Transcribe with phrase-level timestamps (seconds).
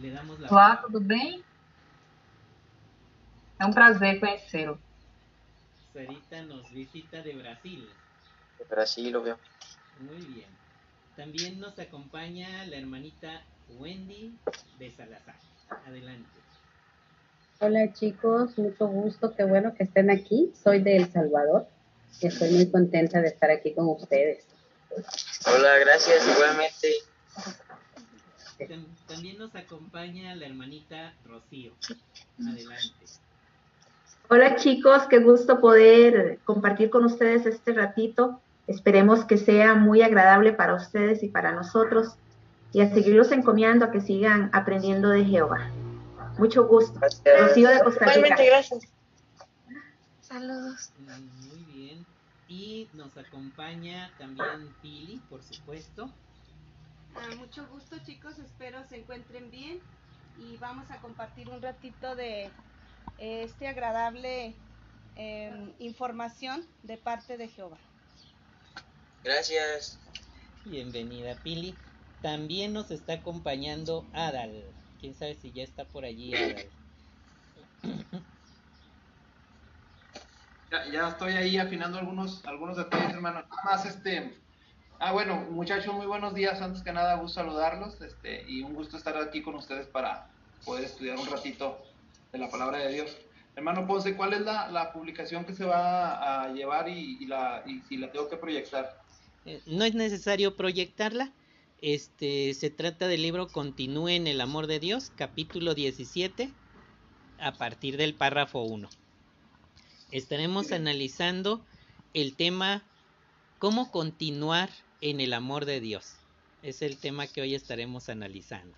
[0.00, 1.42] le damos la Olá, tudo bem?
[3.58, 4.78] É um prazer conhecê-lo.
[5.92, 7.88] Sarita nos visita de Brasil.
[8.58, 9.48] De Brasil, obviamente.
[10.00, 10.48] Muy bien.
[11.16, 13.42] También nos acompaña la hermanita
[13.78, 14.32] Wendy
[14.78, 15.34] de Salazar.
[15.86, 16.28] Adelante.
[17.60, 20.52] Hola chicos, mucho gusto, qué bueno que estén aquí.
[20.62, 21.66] Soy de El Salvador
[22.20, 24.44] y estoy muy contenta de estar aquí con ustedes.
[25.44, 26.88] Hola, gracias, igualmente.
[28.66, 31.72] Tam- También nos acompaña la hermanita Rocío.
[32.40, 32.92] Adelante.
[34.30, 38.40] Hola chicos, qué gusto poder compartir con ustedes este ratito.
[38.66, 42.14] Esperemos que sea muy agradable para ustedes y para nosotros
[42.72, 45.70] y a seguirlos encomiando a que sigan aprendiendo de Jehová.
[46.36, 46.98] Mucho gusto.
[47.00, 47.48] Gracias.
[47.48, 48.16] Rocío de Costa Rica.
[48.18, 48.80] Igualmente, gracias.
[50.20, 50.90] Saludos.
[50.98, 52.06] Muy bien.
[52.48, 56.10] Y nos acompaña también Pili, por supuesto.
[57.36, 59.80] Mucho gusto chicos, espero se encuentren bien
[60.38, 62.44] y vamos a compartir un ratito de
[63.18, 64.54] eh, este agradable
[65.16, 67.76] em, información de parte de Jehová.
[69.24, 69.98] Gracias.
[70.64, 71.74] Bienvenida, Pili.
[72.22, 74.64] También nos está acompañando Adal.
[75.00, 76.66] Quién sabe si ya está por allí Adal.
[80.70, 83.40] Ya, ya estoy ahí afinando algunos, algunos detalles, hermano.
[83.40, 84.38] Nada más, este.
[85.00, 86.60] Ah, bueno, muchachos, muy buenos días.
[86.60, 90.28] Antes que nada, gusto saludarlos este, y un gusto estar aquí con ustedes para
[90.64, 91.78] poder estudiar un ratito
[92.32, 93.16] de la palabra de Dios.
[93.54, 97.62] Hermano Ponce, ¿cuál es la, la publicación que se va a llevar y, y la,
[97.64, 99.00] y si la tengo que proyectar?
[99.46, 101.30] Eh, No es necesario proyectarla.
[101.80, 106.50] Este se trata del libro Continúe en el amor de Dios, capítulo 17,
[107.38, 108.88] a partir del párrafo 1.
[110.10, 111.64] Estaremos analizando
[112.14, 112.82] el tema
[113.60, 116.14] cómo continuar en el amor de Dios.
[116.62, 118.76] Es el tema que hoy estaremos analizando.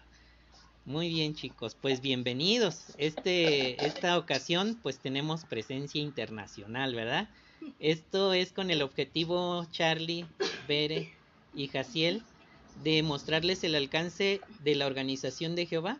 [0.84, 2.94] Muy bien, chicos, pues bienvenidos.
[2.98, 7.28] Este esta ocasión pues tenemos presencia internacional, ¿verdad?
[7.78, 10.26] Esto es con el objetivo Charlie,
[10.66, 11.12] Bere
[11.54, 12.22] y Jaciel
[12.82, 15.98] de mostrarles el alcance de la organización de Jehová.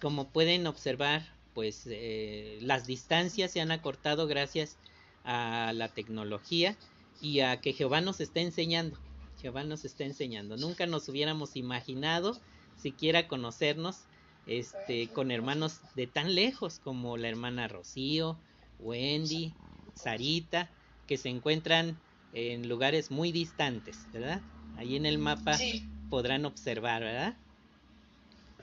[0.00, 4.76] Como pueden observar, pues eh, las distancias se han acortado gracias
[5.24, 6.76] a la tecnología
[7.20, 8.96] y a que Jehová nos está enseñando.
[9.40, 10.56] Jehová nos está enseñando.
[10.56, 12.40] Nunca nos hubiéramos imaginado
[12.76, 14.06] siquiera conocernos
[14.46, 18.40] este, con hermanos de tan lejos como la hermana Rocío,
[18.78, 19.54] Wendy,
[19.94, 20.70] Sarita,
[21.06, 22.00] que se encuentran
[22.32, 24.42] en lugares muy distantes, ¿verdad?
[24.74, 25.82] Ahí en el mapa Sí.
[26.08, 27.36] podrán observar, ¿verdad?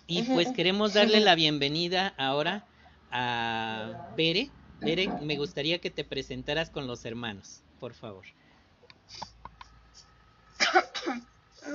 [0.07, 2.68] Y pues queremos darle la bienvenida ahora
[3.09, 4.52] a Bere.
[4.81, 8.25] Bere, me gustaría que te presentaras con los hermanos, por favor.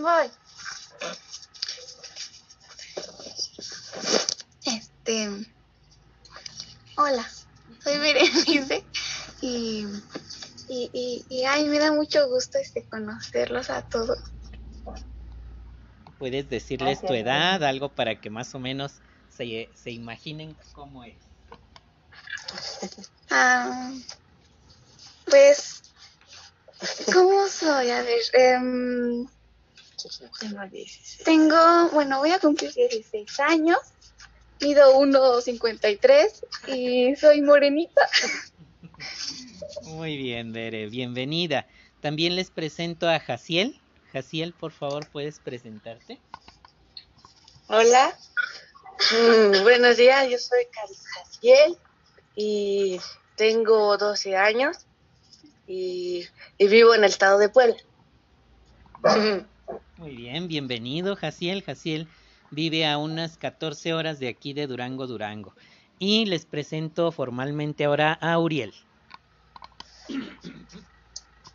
[0.01, 0.31] Voy.
[4.65, 5.47] Este.
[6.97, 7.29] Hola,
[7.83, 8.85] soy Berenice
[9.41, 9.87] y,
[10.69, 14.19] y, y, y ay, me da mucho gusto este conocerlos a todos.
[16.19, 21.17] Puedes decirles tu edad, algo para que más o menos se, se imaginen cómo es.
[23.31, 23.93] Ah,
[25.25, 25.90] pues,
[27.13, 27.91] ¿cómo soy?
[27.91, 29.27] A ver, em,
[31.25, 33.79] tengo, bueno, voy a cumplir 16 años,
[34.61, 38.09] mido 1,53 y soy morenita.
[39.85, 41.67] Muy bien, Bere, bienvenida.
[42.01, 43.81] También les presento a Jaciel.
[44.12, 46.19] Jaciel, por favor, puedes presentarte.
[47.69, 48.17] Hola,
[49.12, 51.77] Mm, buenos días, yo soy Jaciel
[52.37, 53.01] y
[53.35, 54.77] tengo 12 años
[55.70, 56.26] y,
[56.58, 57.76] y vivo en el estado de Puebla.
[59.97, 61.62] Muy bien, bienvenido, Jaciel.
[61.62, 62.08] Jaciel
[62.50, 65.54] vive a unas 14 horas de aquí de Durango, Durango.
[66.00, 68.75] Y les presento formalmente ahora a Uriel.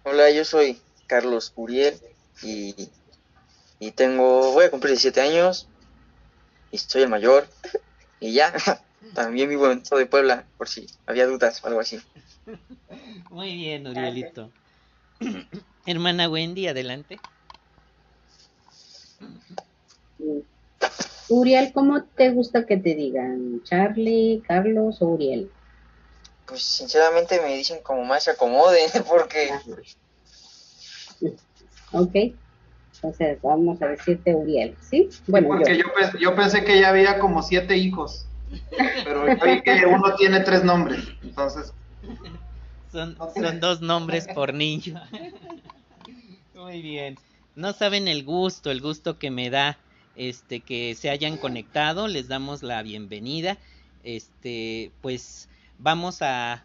[0.04, 2.00] Hola, yo soy Carlos Uriel
[2.42, 2.90] y,
[3.80, 5.68] y tengo, voy a cumplir 17 años
[6.72, 7.50] y soy el mayor
[8.22, 8.54] y ya,
[9.14, 12.02] también vivo en todo de Puebla por si había dudas o algo así.
[13.30, 14.52] Muy bien, Urielito.
[15.86, 17.20] Hermana Wendy, adelante.
[21.30, 23.62] Uriel, ¿cómo te gusta que te digan?
[23.64, 25.52] ¿Charlie, Carlos o Uriel?
[26.46, 29.50] Pues sinceramente me dicen como más se acomoden porque
[31.92, 32.16] Ok.
[32.96, 35.10] Entonces vamos a decirte Uriel, ¿sí?
[35.28, 35.84] Bueno, Porque yo.
[35.84, 38.28] yo, pens- yo pensé que ya había como siete hijos,
[39.04, 41.74] pero yo vi que uno tiene tres nombres, entonces
[42.92, 45.02] Son, son dos nombres por niño.
[46.56, 47.18] Muy bien.
[47.56, 49.78] No saben el gusto, el gusto que me da
[50.16, 53.58] este, que se hayan conectado, les damos la bienvenida.
[54.04, 56.64] Este, pues vamos a,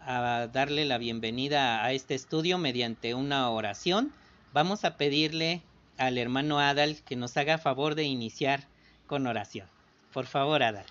[0.00, 4.12] a darle la bienvenida a este estudio mediante una oración.
[4.52, 5.62] Vamos a pedirle
[5.98, 8.64] al hermano Adal que nos haga favor de iniciar
[9.06, 9.66] con oración.
[10.12, 10.86] Por favor, Adal.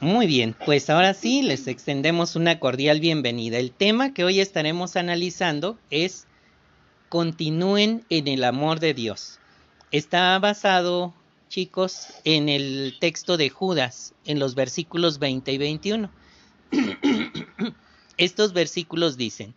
[0.00, 3.58] Muy bien, pues ahora sí les extendemos una cordial bienvenida.
[3.58, 6.26] El tema que hoy estaremos analizando es
[7.08, 9.40] Continúen en el amor de Dios.
[9.90, 11.14] Está basado,
[11.48, 16.10] chicos, en el texto de Judas, en los versículos 20 y 21.
[18.18, 19.54] Estos versículos dicen,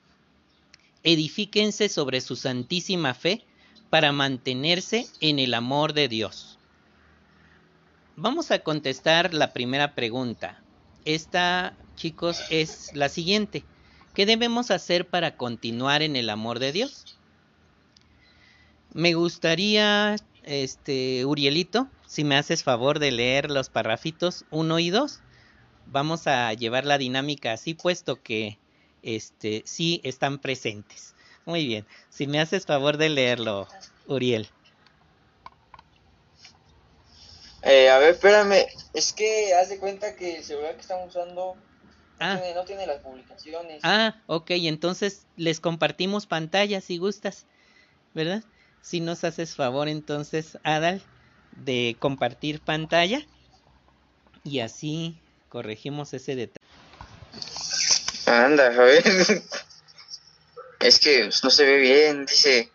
[1.04, 3.44] edifíquense sobre su santísima fe
[3.92, 6.51] para mantenerse en el amor de Dios.
[8.24, 10.62] Vamos a contestar la primera pregunta.
[11.06, 13.64] Esta, chicos, es la siguiente.
[14.14, 17.18] ¿Qué debemos hacer para continuar en el amor de Dios?
[18.94, 25.20] Me gustaría, este, Urielito, si me haces favor de leer los parrafitos 1 y 2.
[25.88, 28.60] Vamos a llevar la dinámica así, puesto que
[29.02, 31.16] este, sí están presentes.
[31.48, 33.68] Muy bien, si me haces favor de leerlo,
[34.06, 34.48] Uriel.
[37.64, 38.66] Eh, a ver, espérame.
[38.94, 41.58] Es que haz de cuenta que el celular que estamos usando
[42.20, 42.36] Ah.
[42.36, 43.80] no, tiene, no tiene las publicaciones.
[43.84, 47.48] Ah, ok, entonces les compartimos pantalla si gustas,
[48.14, 48.44] ¿verdad?
[48.84, 51.02] Si nos haces favor entonces, Adal,
[51.52, 53.26] de compartir pantalla
[54.44, 55.18] y así
[55.50, 56.66] corregimos ese detalle.
[58.28, 59.04] Anda, a ver.
[60.80, 62.72] Es que no se ve bien, dice.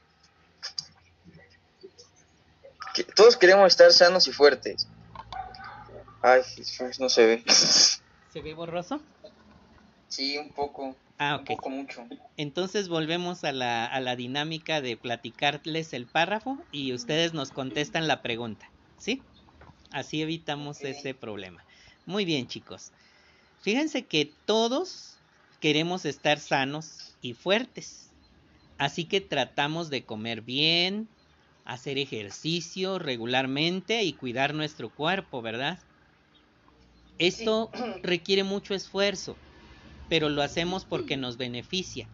[2.96, 4.88] Que todos queremos estar sanos y fuertes.
[6.22, 6.40] Ay,
[6.78, 7.44] pues, no se ve.
[8.32, 9.00] ¿Se ve borroso?
[10.08, 10.96] Sí, un poco.
[11.18, 11.46] Ah, Un ok.
[11.46, 12.06] poco mucho.
[12.36, 18.08] Entonces volvemos a la, a la dinámica de platicarles el párrafo y ustedes nos contestan
[18.08, 19.22] la pregunta, ¿sí?
[19.90, 21.64] Así evitamos ese problema.
[22.04, 22.92] Muy bien, chicos.
[23.62, 25.18] Fíjense que todos
[25.60, 28.10] queremos estar sanos y fuertes.
[28.78, 31.08] Así que tratamos de comer bien,
[31.66, 35.78] hacer ejercicio regularmente y cuidar nuestro cuerpo, ¿verdad?
[37.18, 37.70] Esto
[38.02, 39.36] requiere mucho esfuerzo,
[40.08, 42.08] pero lo hacemos porque nos beneficia.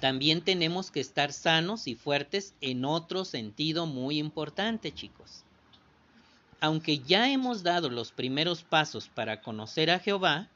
[0.00, 5.44] También tenemos que estar sanos y fuertes en otro sentido muy importante, chicos.
[6.60, 10.48] Aunque ya hemos dado los primeros pasos para conocer a Jehová,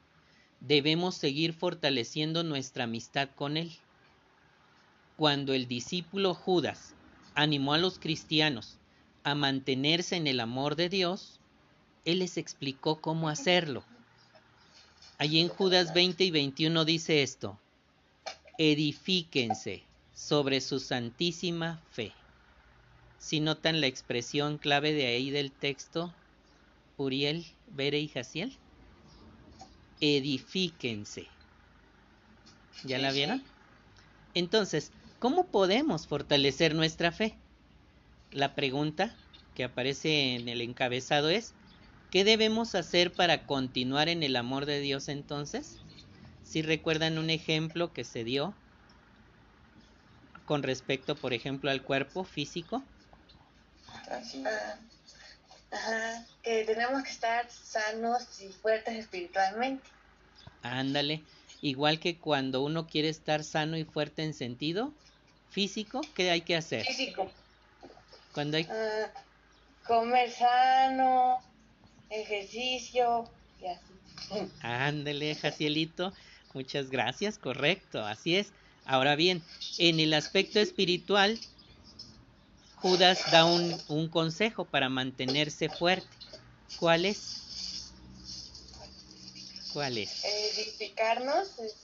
[0.60, 3.70] debemos seguir fortaleciendo nuestra amistad con Él.
[5.16, 6.95] Cuando el discípulo Judas
[7.36, 8.78] animó a los cristianos
[9.22, 11.38] a mantenerse en el amor de Dios,
[12.04, 13.84] Él les explicó cómo hacerlo.
[15.18, 17.58] Allí en Judas 20 y 21 dice esto,
[18.58, 19.82] edifíquense
[20.14, 22.12] sobre su santísima fe.
[23.18, 26.14] Si notan la expresión clave de ahí del texto,
[26.96, 28.56] Uriel, Bere y Jaciel,
[30.00, 31.26] edifíquense.
[32.84, 33.16] ¿Ya Sí, la sí.
[33.16, 33.42] vieron?
[34.34, 37.34] Entonces, ¿cómo podemos fortalecer nuestra fe?
[38.30, 39.14] La pregunta
[39.54, 41.54] que aparece en el encabezado es,
[42.10, 45.78] ¿qué debemos hacer para continuar en el amor de Dios entonces?
[46.44, 48.54] Si recuerdan un ejemplo que se dio
[50.44, 52.82] con respecto, por ejemplo, al cuerpo físico.
[54.08, 54.20] Ah,
[55.72, 59.88] ajá, que tenemos que estar sanos y fuertes espiritualmente.
[60.62, 61.24] Ándale,
[61.62, 64.92] igual que cuando uno quiere estar sano y fuerte en sentido
[65.56, 66.84] físico, ¿qué hay que hacer?
[66.84, 67.30] Físico.
[68.34, 69.10] Cuando hay Ah,
[69.86, 71.38] comer sano,
[72.10, 73.24] ejercicio
[73.58, 73.94] y así.
[74.60, 76.12] Ándale, Jacielito.
[76.52, 78.52] Muchas gracias, correcto, así es.
[78.84, 79.42] Ahora bien,
[79.78, 81.38] en el aspecto espiritual,
[82.74, 86.06] Judas da un, un consejo para mantenerse fuerte.
[86.78, 87.94] ¿Cuál es?
[89.72, 90.22] ¿Cuál es?
[90.22, 91.76] Edificarnos es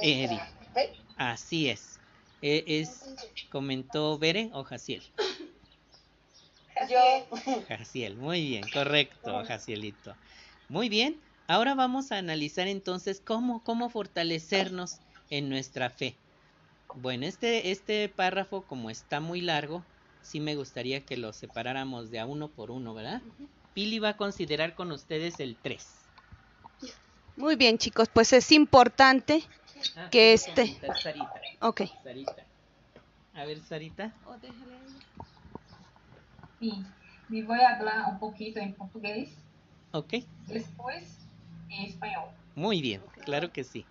[0.00, 0.36] Edi.
[0.36, 0.96] nuestra fe.
[1.18, 1.99] Así es.
[2.42, 3.04] E- es
[3.50, 5.02] comentó Bere o Jaciel.
[6.88, 6.98] Yo,
[7.68, 10.16] Jaciel, muy bien, correcto, Jacielito.
[10.68, 16.16] Muy bien, ahora vamos a analizar entonces cómo, cómo fortalecernos en nuestra fe.
[16.94, 19.84] Bueno, este, este párrafo, como está muy largo,
[20.22, 23.22] sí me gustaría que lo separáramos de a uno por uno, ¿verdad?
[23.74, 25.84] Pili va a considerar con ustedes el 3.
[27.36, 29.42] Muy bien, chicos, pues es importante.
[30.10, 31.90] Que este- Sarita, Ok.
[32.02, 32.44] Sarita.
[33.34, 34.12] A ver, Sarita.
[36.58, 36.84] Sim,
[37.28, 39.30] me vou falar um pouquinho em português,
[39.92, 41.18] Ok, depois
[41.70, 42.32] em espanhol.
[42.54, 43.86] muy bien, claro que sí.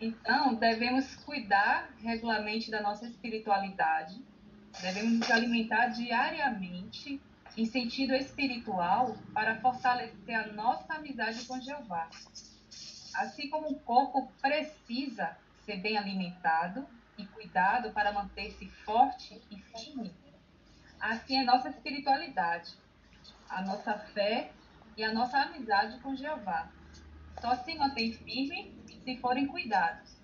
[0.00, 4.20] Então, devemos cuidar regularmente da nossa espiritualidade,
[4.80, 7.20] Devemos nos alimentar diariamente
[7.56, 12.08] em sentido espiritual para fortalecer a nossa amizade com Jeová.
[13.18, 16.86] Assim como o corpo precisa ser bem alimentado
[17.18, 20.14] e cuidado para manter-se forte e firme,
[21.00, 22.74] assim é nossa espiritualidade,
[23.48, 24.52] a nossa fé
[24.96, 26.70] e a nossa amizade com Jeová.
[27.40, 30.16] Só se mantém firme se forem cuidados.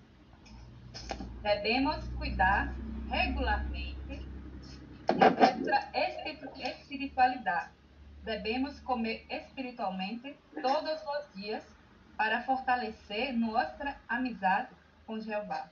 [1.41, 2.73] Devemos cuidar
[3.09, 4.25] regularmente
[5.05, 5.91] de nossa
[6.63, 7.71] espiritualidade.
[8.23, 11.74] Devemos comer espiritualmente todos os dias
[12.17, 14.69] para fortalecer nossa amizade
[15.05, 15.69] com Jeová.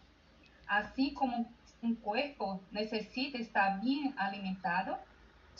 [0.68, 4.96] Assim como um corpo necessita estar bem alimentado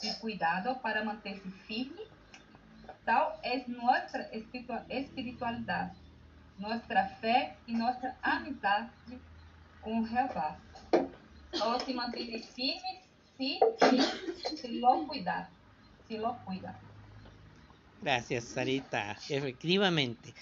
[0.02, 2.06] e cuidado para manter-se firme,
[3.04, 4.30] tal é nossa
[4.88, 5.96] espiritualidade,
[6.58, 8.90] nossa fé e nossa amizade
[9.80, 10.56] com Jeová.
[11.52, 13.04] Só se mantém firmes
[13.36, 15.50] si, si, si lo cuida,
[16.08, 16.74] si lo cuida.
[18.04, 19.16] Gracias, Sarita.
[19.30, 20.34] Efectivamente.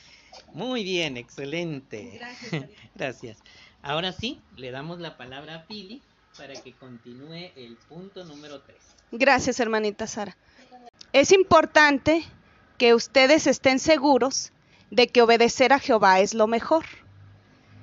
[0.53, 2.19] Muy bien, excelente.
[2.19, 2.65] Gracias.
[2.97, 3.39] Gracias.
[3.83, 6.03] Ahora sí, le damos la palabra a Pili
[6.37, 8.77] para que continúe el punto número 3.
[9.13, 10.37] Gracias, hermanita Sara.
[11.13, 12.25] Es importante
[12.79, 14.51] que ustedes estén seguros
[14.91, 16.85] de que obedecer a Jehová es lo mejor.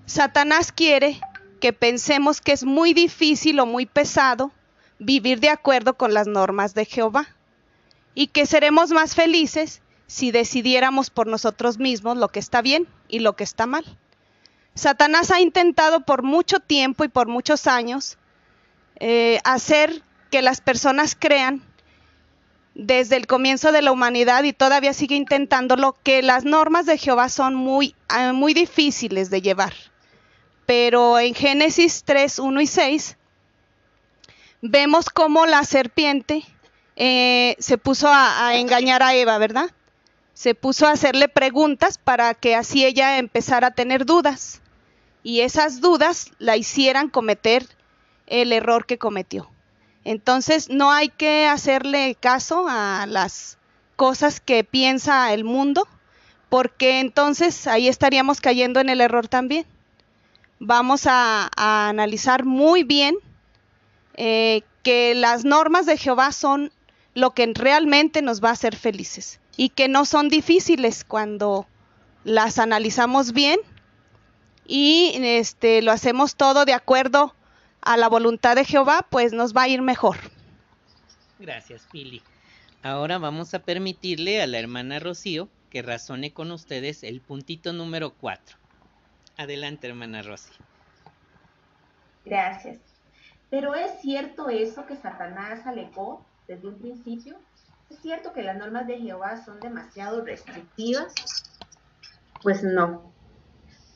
[0.06, 1.22] Satanás quiere
[1.62, 4.52] que pensemos que es muy difícil o muy pesado
[4.98, 7.39] vivir de acuerdo con las normas de Jehová
[8.20, 13.20] y que seremos más felices si decidiéramos por nosotros mismos lo que está bien y
[13.20, 13.86] lo que está mal.
[14.76, 18.18] Satanás ha intentado por mucho tiempo y por muchos años
[18.98, 21.64] eh, hacer que las personas crean
[22.76, 27.30] desde el comienzo de la humanidad y todavía sigue intentándolo, que las normas de Jehová
[27.30, 29.74] son muy, ah, muy difíciles de llevar.
[30.66, 33.18] Pero en Génesis 3, 1 y 6
[34.62, 36.44] vemos cómo la serpiente
[37.02, 39.72] eh, se puso a, engañar a Eva, ¿verdad?
[40.34, 44.62] Se puso a hacerle preguntas para que así ella empezara a tener dudas
[45.24, 47.66] y esas dudas la hicieran cometer
[48.28, 49.50] el error que cometió.
[50.04, 53.58] Entonces no hay que hacerle caso a las
[53.96, 55.88] cosas que piensa el mundo,
[56.50, 59.66] porque entonces ahí estaríamos cayendo en el error también.
[60.60, 63.16] Vamos a, a analizar muy bien
[64.16, 66.74] eh, que las normas de Jehová son
[67.20, 71.68] lo que realmente nos va a hacer felices y que no son difíciles cuando
[72.24, 73.60] las analizamos bien
[74.66, 77.34] y este, lo hacemos todo de acuerdo
[77.82, 80.18] a la voluntad de Jehová, pues nos va a ir mejor.
[81.40, 82.22] Gracias, Pili.
[82.84, 88.14] Ahora vamos a permitirle a la hermana Rocío que razone con ustedes el puntito número
[88.14, 88.58] 4.
[89.38, 90.56] Adelante, hermana Rocío.
[92.26, 92.78] Gracias.
[93.50, 97.38] Pero es cierto eso que Satanás alegó desde un principio.
[97.92, 101.14] ¿Es cierto que las normas de Jehová son demasiado restrictivas?
[102.42, 103.14] Pues no.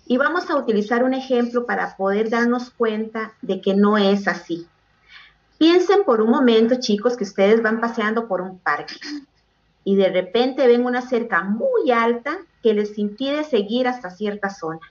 [0.05, 4.67] Y vamos a utilizar un ejemplo para poder darnos cuenta de que no es así.
[5.57, 8.95] Piensen por un momento, chicos, que ustedes van paseando por un parque
[9.83, 14.81] y de repente ven una cerca muy alta que les impide seguir hasta cierta zona.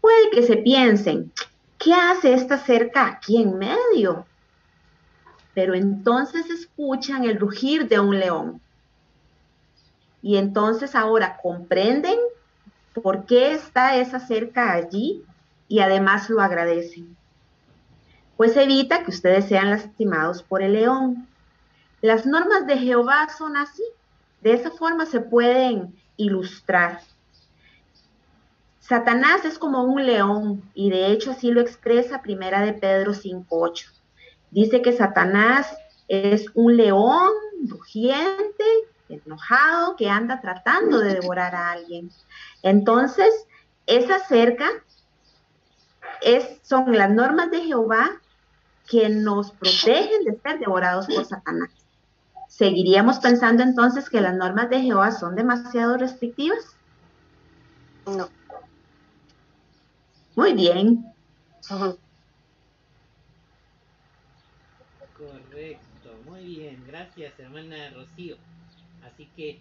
[0.00, 1.32] Puede que se piensen,
[1.78, 4.26] ¿qué hace esta cerca aquí en medio?
[5.54, 8.60] Pero entonces escuchan el rugir de un león.
[10.22, 12.18] Y entonces ahora comprenden
[13.02, 15.24] por qué está esa cerca allí
[15.68, 17.16] y además lo agradecen.
[18.36, 21.26] Pues evita que ustedes sean lastimados por el león.
[22.00, 23.84] Las normas de Jehová son así.
[24.40, 27.00] De esa forma se pueden ilustrar.
[28.80, 34.01] Satanás es como un león y de hecho así lo expresa Primera de Pedro 5.8.
[34.52, 35.74] Dice que Satanás
[36.08, 37.30] es un león
[37.68, 38.64] rugiente,
[39.08, 42.10] enojado, que anda tratando de devorar a alguien.
[42.62, 43.46] Entonces,
[43.86, 44.68] esa cerca
[46.20, 48.20] es, son las normas de Jehová
[48.88, 51.70] que nos protegen de ser devorados por Satanás.
[52.48, 56.76] ¿Seguiríamos pensando entonces que las normas de Jehová son demasiado restrictivas?
[58.04, 58.28] No.
[60.36, 61.06] Muy bien.
[66.56, 66.84] Bien.
[66.86, 68.36] Gracias, hermana Rocío.
[69.02, 69.60] Así que,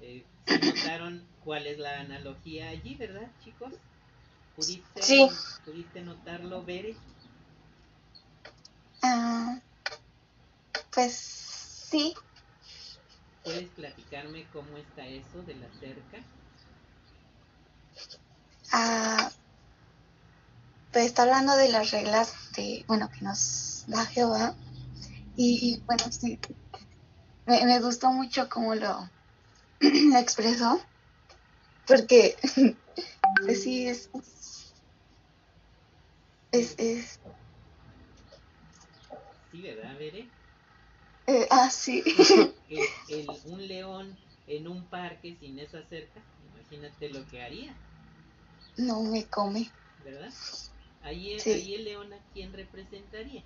[0.00, 3.72] eh, ¿sí notaron cuál es la analogía allí, verdad, chicos?
[4.54, 5.28] ¿Pudiste, sí.
[5.64, 6.96] ¿pudiste notarlo, Bere?
[9.02, 9.58] Uh,
[10.92, 12.14] pues sí.
[13.44, 16.18] ¿Puedes platicarme cómo está eso de la cerca?
[18.72, 19.30] Uh,
[20.92, 24.54] pues está hablando de las reglas este, bueno, que nos da Jehová.
[25.36, 26.40] Y, bueno, sí,
[27.44, 29.10] me, gustó mucho cómo lo,
[29.80, 30.80] lo expresó,
[31.86, 32.36] porque
[33.44, 34.08] pues sí, es,
[36.52, 37.20] es, es,
[39.50, 40.30] Sí, ¿verdad, Bere?
[41.26, 42.02] Eh, ah, sí.
[43.08, 44.16] el, un león
[44.46, 46.22] en un parque sin esa cerca,
[46.54, 47.74] imagínate lo que haría.
[48.78, 49.70] No me come.
[50.02, 50.32] ¿Verdad?
[51.02, 53.44] Ahí, ahí el león a quién representaría.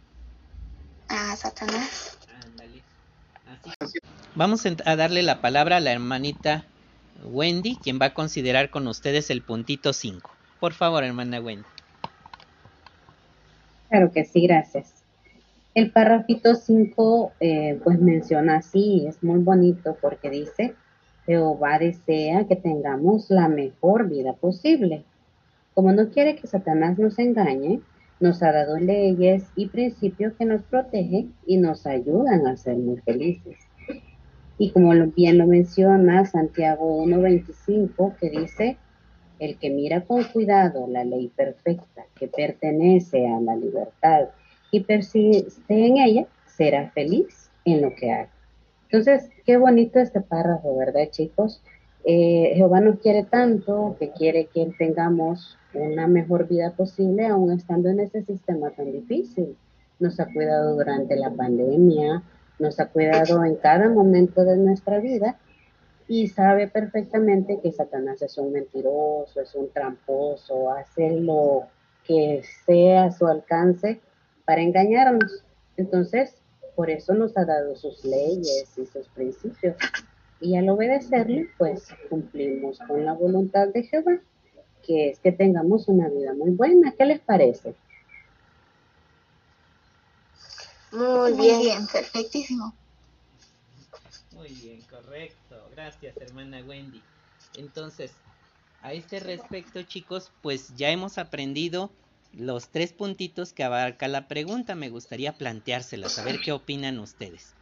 [1.10, 2.16] A Satanás.
[4.36, 6.64] Vamos a darle la palabra a la hermanita
[7.24, 10.30] Wendy, quien va a considerar con ustedes el puntito 5.
[10.60, 11.64] Por favor, hermana Wendy.
[13.88, 15.02] Claro que sí, gracias.
[15.74, 20.76] El párrafito 5 eh, pues menciona así, es muy bonito porque dice,
[21.26, 25.02] Jehová desea que tengamos la mejor vida posible.
[25.74, 27.80] Como no quiere que Satanás nos engañe,
[28.20, 32.98] nos ha dado leyes y principios que nos protegen y nos ayudan a ser muy
[32.98, 33.56] felices.
[34.58, 38.76] Y como bien lo menciona Santiago 1.25, que dice,
[39.38, 44.28] el que mira con cuidado la ley perfecta que pertenece a la libertad
[44.70, 48.28] y persiste en ella, será feliz en lo que haga.
[48.90, 51.62] Entonces, qué bonito este párrafo, ¿verdad, chicos?
[52.04, 57.88] Eh, Jehová nos quiere tanto que quiere que tengamos una mejor vida posible, aún estando
[57.88, 59.56] en ese sistema tan difícil.
[59.98, 62.22] Nos ha cuidado durante la pandemia,
[62.58, 65.38] nos ha cuidado en cada momento de nuestra vida
[66.08, 71.68] y sabe perfectamente que Satanás es un mentiroso, es un tramposo, hace lo
[72.04, 74.00] que sea a su alcance
[74.44, 75.44] para engañarnos.
[75.76, 76.34] Entonces,
[76.74, 79.76] por eso nos ha dado sus leyes y sus principios.
[80.40, 84.18] Y al obedecerle, pues cumplimos con la voluntad de Jehová,
[84.82, 86.92] que es que tengamos una vida muy buena.
[86.92, 87.74] ¿Qué les parece?
[90.92, 92.74] Muy bien, perfectísimo.
[94.32, 95.68] Muy bien, correcto.
[95.72, 97.02] Gracias, hermana Wendy.
[97.56, 98.12] Entonces,
[98.82, 101.90] a este respecto, chicos, pues ya hemos aprendido
[102.32, 104.74] los tres puntitos que abarca la pregunta.
[104.74, 107.54] Me gustaría planteárselas, a ver qué opinan ustedes.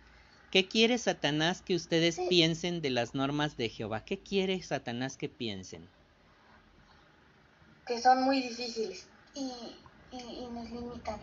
[0.50, 4.04] ¿Qué quiere Satanás que ustedes piensen de las normas de Jehová?
[4.04, 5.86] ¿Qué quiere Satanás que piensen?
[7.86, 9.52] Que son muy difíciles y,
[10.10, 11.20] y, nos limitan.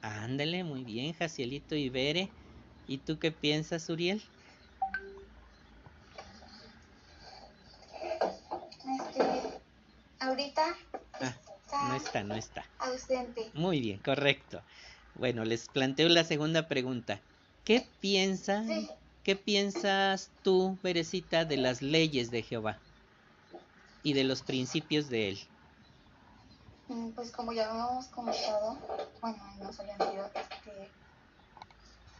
[0.00, 2.30] Ándale, muy bien, Jacielito y Bere.
[2.88, 4.22] ¿Y tú qué piensas, Uriel?
[9.00, 9.22] Este,
[10.18, 10.76] ahorita
[11.20, 11.36] ah.
[11.88, 12.64] No está, no está.
[12.78, 13.50] Ausente.
[13.52, 14.62] Muy bien, correcto.
[15.14, 17.20] Bueno, les planteo la segunda pregunta.
[17.64, 18.66] ¿Qué piensas,
[19.22, 22.80] qué piensas tú, Berecita, de las leyes de Jehová
[24.02, 25.40] y de los principios de él?
[26.88, 28.78] Mm, pues como ya habíamos comentado,
[29.20, 30.92] bueno, han sido este,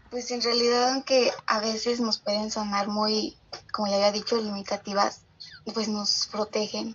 [0.09, 3.37] pues en realidad aunque a veces nos pueden sonar muy,
[3.73, 5.27] como ya había dicho, limitativas,
[5.75, 6.95] pues nos protegen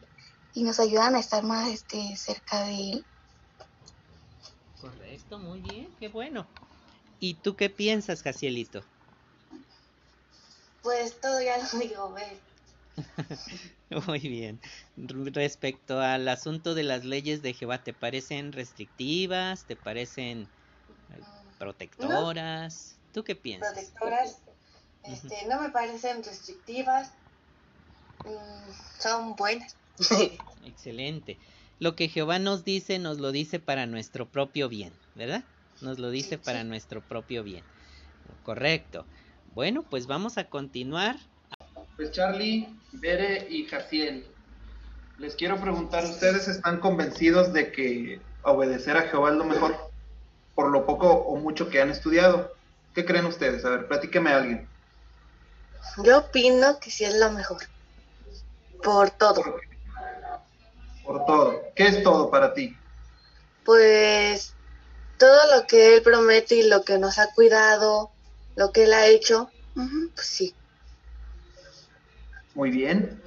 [0.53, 3.07] y nos ayudan a estar más este, cerca de él.
[4.79, 6.47] Correcto, muy bien, qué bueno.
[7.19, 8.83] ¿Y tú qué piensas, Jacielito?
[10.81, 12.39] Pues todo ya lo digo, ver.
[14.07, 14.59] Muy bien.
[14.95, 19.65] Respecto al asunto de las leyes de Jehová, ¿te parecen restrictivas?
[19.65, 20.49] ¿Te parecen
[21.09, 21.21] eh,
[21.57, 22.99] protectoras?
[23.11, 23.71] ¿Tú qué piensas?
[23.73, 24.41] Protectoras,
[25.03, 27.11] este, no me parecen restrictivas,
[28.23, 29.77] mm, son buenas.
[30.63, 31.39] Excelente.
[31.79, 35.45] Lo que Jehová nos dice, nos lo dice para nuestro propio bien, ¿verdad?
[35.81, 37.63] Nos lo dice para nuestro propio bien.
[38.43, 39.05] Correcto.
[39.53, 41.17] Bueno, pues vamos a continuar.
[41.95, 44.25] Pues Charlie, Bere y Jaciel,
[45.17, 49.75] les quiero preguntar, ¿ustedes están convencidos de que obedecer a Jehová es lo mejor?
[50.55, 52.51] Por lo poco o mucho que han estudiado.
[52.93, 53.63] ¿Qué creen ustedes?
[53.65, 54.67] A ver, platíqueme a alguien.
[56.03, 57.61] Yo opino que sí es lo mejor.
[58.83, 59.43] Por todo
[61.07, 61.61] por todo.
[61.73, 62.77] ¿Qué es todo para ti?
[63.63, 64.53] Pues
[65.17, 68.11] todo lo que Él promete y lo que nos ha cuidado,
[68.55, 70.55] lo que Él ha hecho, pues sí.
[72.55, 73.21] Muy bien.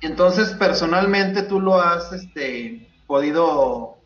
[0.00, 3.96] Entonces, personalmente tú lo has este, podido,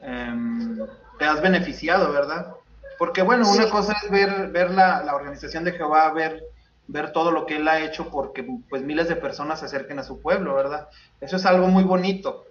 [0.00, 0.78] em,
[1.18, 2.54] te has beneficiado, ¿verdad?
[2.98, 6.44] Porque bueno, una cosa es ver, ver la, la, organización de Jehová, ver,
[6.86, 10.04] ver todo lo que Él ha hecho porque pues miles de personas se acerquen a
[10.04, 10.88] su pueblo, ¿verdad?
[11.20, 12.44] Eso es algo muy bonito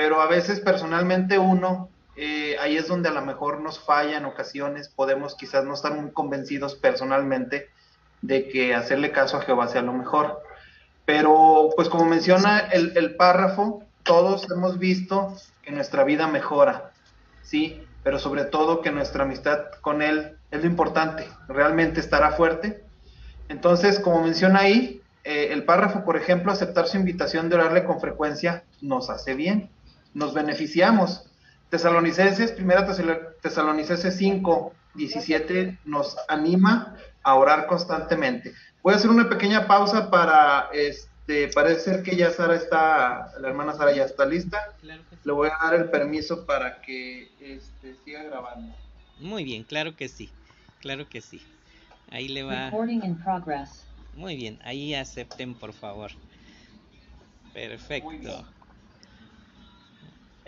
[0.00, 1.90] pero a veces personalmente uno,
[2.22, 5.98] eh, ahí es donde a lo mejor nos falla en ocasiones, podemos quizás no estar
[5.98, 7.70] muy convencidos personalmente
[8.20, 10.42] de que hacerle caso a Jehová sea lo mejor.
[11.06, 16.90] Pero pues como menciona el, párrafo, todos hemos visto que nuestra vida mejora,
[17.42, 17.86] ¿sí?
[18.02, 22.84] pero sobre todo que nuestra amistad con Él es lo importante, realmente estará fuerte.
[23.48, 27.98] Entonces, como menciona ahí, eh, el párrafo, por ejemplo, aceptar su invitación de orarle con
[27.98, 29.70] frecuencia nos hace bien,
[30.12, 31.29] nos beneficiamos.
[31.70, 32.86] Tesalonicenses, primera
[33.40, 38.52] Tesalonicenses 5, 17 nos anima a orar constantemente.
[38.82, 43.48] Voy a hacer una pequeña pausa para, este, parece ser que ya Sara está, la
[43.48, 44.58] hermana Sara ya está lista.
[45.24, 48.74] Le voy a dar el permiso para que este, siga grabando.
[49.20, 50.30] Muy bien, claro que sí,
[50.80, 51.40] claro que sí.
[52.10, 52.70] Ahí le va.
[54.14, 56.10] Muy bien, ahí acepten por favor.
[57.52, 58.44] Perfecto.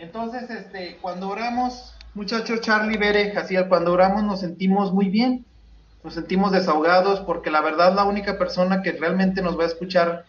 [0.03, 5.45] Entonces, este, cuando oramos, muchachos, Charlie, Bere, así cuando oramos nos sentimos muy bien,
[6.03, 10.25] nos sentimos desahogados, porque la verdad la única persona que realmente nos va a escuchar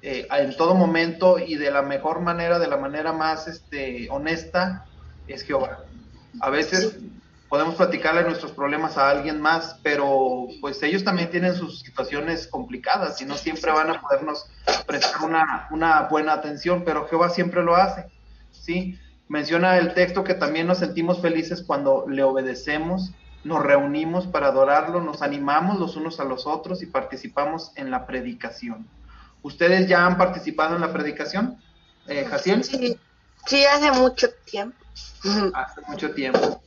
[0.00, 4.86] eh, en todo momento y de la mejor manera, de la manera más este, honesta,
[5.26, 5.80] es Jehová.
[6.40, 6.96] A veces
[7.48, 13.20] podemos platicarle nuestros problemas a alguien más, pero pues ellos también tienen sus situaciones complicadas
[13.20, 14.46] y no siempre van a podernos
[14.86, 18.06] prestar una, una buena atención, pero Jehová siempre lo hace,
[18.52, 19.00] ¿sí?
[19.28, 23.12] Menciona el texto que también nos sentimos felices cuando le obedecemos,
[23.42, 28.06] nos reunimos para adorarlo, nos animamos los unos a los otros y participamos en la
[28.06, 28.86] predicación.
[29.42, 31.60] ¿Ustedes ya han participado en la predicación,
[32.08, 32.64] eh, Jaciel?
[32.64, 32.98] Sí,
[33.46, 34.76] sí, hace mucho tiempo.
[35.54, 36.62] Hace mucho tiempo.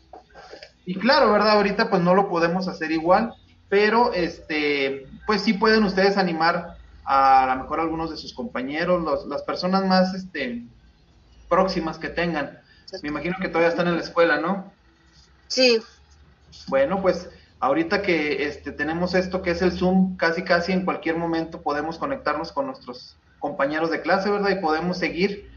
[0.85, 1.51] Y claro, ¿verdad?
[1.51, 3.33] Ahorita pues no lo podemos hacer igual,
[3.69, 9.25] pero este, pues sí pueden ustedes animar a, a lo mejor algunos de sus compañeros,
[9.27, 10.65] las personas más este,
[11.49, 12.59] próximas que tengan.
[13.01, 14.71] Me imagino que todavía están en la escuela, ¿no?
[15.47, 15.81] Sí.
[16.67, 21.17] Bueno, pues ahorita que este, tenemos esto que es el Zoom, casi casi en cualquier
[21.17, 24.51] momento podemos conectarnos con nuestros compañeros de clase, ¿verdad?
[24.51, 25.49] Y podemos seguir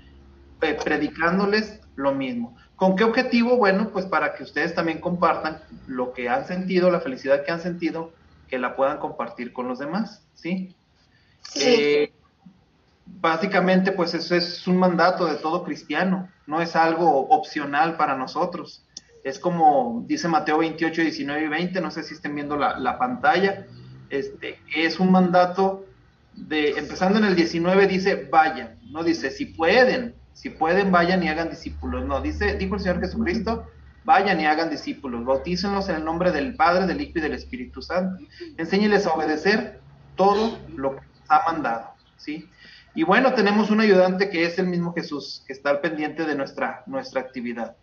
[0.63, 2.57] eh, predicándoles lo mismo.
[2.77, 3.57] ¿Con qué objetivo?
[3.57, 7.61] Bueno, pues para que ustedes también compartan lo que han sentido, la felicidad que han
[7.61, 8.13] sentido,
[8.49, 10.75] que la puedan compartir con los demás, ¿sí?
[11.43, 11.63] Sí.
[11.65, 12.13] Eh,
[13.07, 18.85] básicamente pues eso es un mandato de todo cristiano, no es algo opcional para nosotros.
[19.25, 22.99] Es como dice Mateo 28, 19 y 20, no sé si estén viendo la, la
[22.99, 23.67] pantalla,
[24.11, 25.87] este, es un mandato
[26.35, 31.29] de, empezando en el 19 dice, vayan, no dice, si pueden, si pueden, vayan y
[31.29, 33.67] hagan discípulos, no, dice, dijo el Señor Jesucristo,
[34.05, 37.83] vayan y hagan discípulos, bautícenlos en el nombre del Padre, del Hijo y del Espíritu
[37.83, 38.25] Santo,
[38.57, 39.81] enséñeles a obedecer
[40.17, 42.49] todo lo que ha mandado, ¿sí?
[42.95, 46.35] Y bueno, tenemos un ayudante que es el mismo Jesús, que está al pendiente de
[46.35, 47.77] nuestra, nuestra actividad.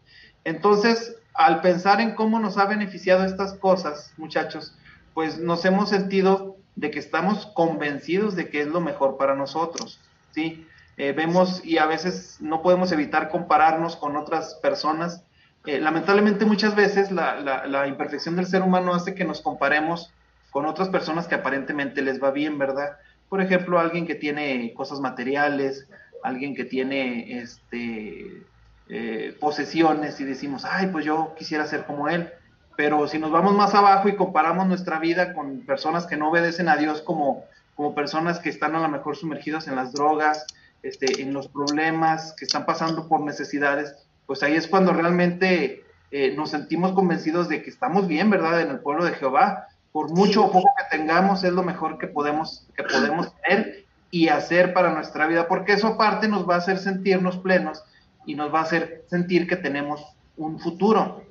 [0.44, 4.76] Entonces, al pensar en cómo nos ha beneficiado estas cosas, muchachos,
[5.14, 10.00] pues nos hemos sentido de que estamos convencidos de que es lo mejor para nosotros,
[10.32, 10.66] ¿sí?
[10.98, 15.24] Eh, vemos y a veces no podemos evitar compararnos con otras personas.
[15.66, 20.14] Eh, lamentablemente muchas veces la, la, la imperfección del ser humano hace que nos comparemos
[20.52, 22.98] con otras personas que aparentemente les va bien, ¿verdad?
[23.30, 25.88] Por ejemplo, alguien que tiene cosas materiales,
[26.24, 28.44] alguien que tiene este,
[28.90, 32.30] eh, posesiones y decimos, ay, pues yo quisiera ser como él.
[32.76, 36.70] Pero si nos vamos más abajo y comparamos nuestra vida con personas que no obedecen
[36.70, 40.46] a Dios como, como personas que están a lo mejor sumergidas en las drogas,
[40.82, 46.34] este, en los problemas, que están pasando por necesidades, pues ahí es cuando realmente eh,
[46.36, 48.62] nos sentimos convencidos de que estamos bien, ¿verdad?
[48.62, 52.08] En el pueblo de Jehová, por mucho o poco que tengamos, es lo mejor que
[52.08, 56.60] podemos, que podemos tener y hacer para nuestra vida, porque eso aparte nos va a
[56.60, 57.84] hacer sentirnos plenos
[58.26, 60.04] y nos va a hacer sentir que tenemos
[60.38, 61.24] un futuro.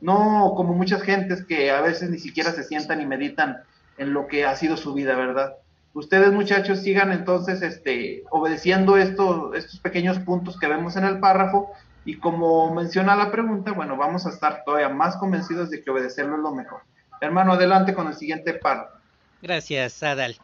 [0.00, 3.58] No como muchas gentes que a veces ni siquiera se sientan y meditan
[3.98, 5.54] en lo que ha sido su vida, ¿verdad?
[5.94, 11.70] Ustedes muchachos sigan entonces este, obedeciendo estos, estos pequeños puntos que vemos en el párrafo
[12.04, 16.36] y como menciona la pregunta, bueno, vamos a estar todavía más convencidos de que obedecerlo
[16.36, 16.82] es lo mejor.
[17.20, 18.98] Hermano, adelante con el siguiente párrafo.
[19.42, 20.36] Gracias, Adal.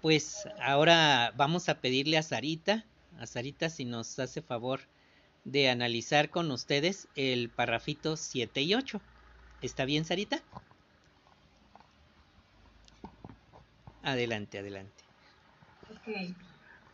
[0.00, 2.84] Pues ahora vamos a pedirle a Sarita,
[3.18, 4.80] a Sarita si nos hace favor
[5.44, 9.00] de analizar con ustedes el parrafito 7 y 8.
[9.60, 10.40] ¿Está bien, Sarita?
[14.02, 15.04] Adelante, adelante.
[15.90, 16.34] Ok.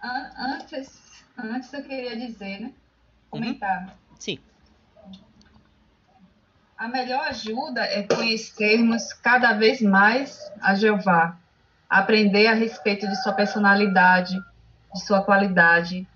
[0.01, 2.75] Antes, antes eu queria dizer, né?
[3.31, 3.85] Comentar.
[3.85, 4.17] Uhum.
[4.19, 4.39] Sim.
[6.79, 11.37] A melhor ajuda é conhecermos cada vez mais a Jeová,
[11.91, 14.39] aprender a respeito de sua personalidade,
[14.95, 16.07] de sua qualidade.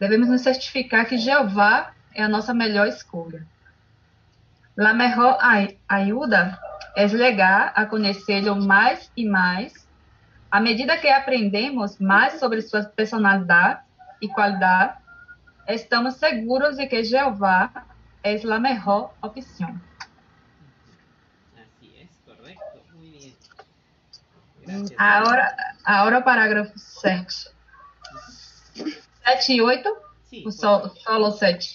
[0.00, 3.46] Devemos nos certificar que Jeová é a nossa melhor escolha.
[4.76, 5.38] La mejor
[5.88, 6.58] ajuda
[6.96, 9.86] é llegar a conhecê-lo mais e mais.
[10.50, 13.78] À medida que aprendemos mais sobre sua personalidade
[14.20, 14.98] e qualidade,
[15.68, 17.70] estamos seguros de que Jeová
[18.24, 19.80] es la mejor opción.
[21.54, 22.82] Así es, correcto.
[22.94, 23.34] Muy bien.
[24.62, 24.94] Gracias.
[24.98, 27.26] Ahora, ahora parágrafo 7.
[28.72, 28.92] 7
[29.48, 29.88] y 8.
[30.30, 31.66] Sí, so, solo 7.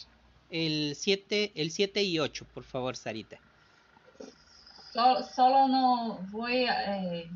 [0.49, 3.39] El 7 el siete y 8, por favor, Sarita.
[4.91, 7.29] Solo, solo no voy a eh,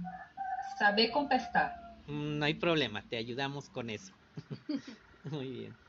[0.80, 1.76] saber contestar.
[2.08, 4.12] Mm, no hay problema, te ayudamos con eso.
[5.26, 5.83] Muy bien.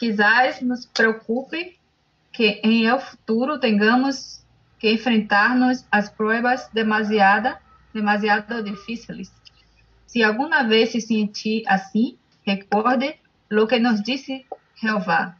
[0.00, 1.76] Quizás nos preocupe
[2.32, 4.42] que em el futuro tengamos
[4.78, 7.60] que enfrentarnos às pruebas demasiada,
[7.92, 9.30] demasiado difíceis.
[10.06, 15.36] Se alguma vez se sentir assim, recorde lo que nos disse Jeová.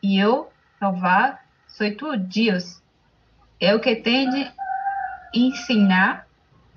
[0.00, 0.48] E eu,
[0.80, 2.80] Jeová, sou tu Deus.
[3.58, 4.48] É o que tem de
[5.34, 6.28] ensinar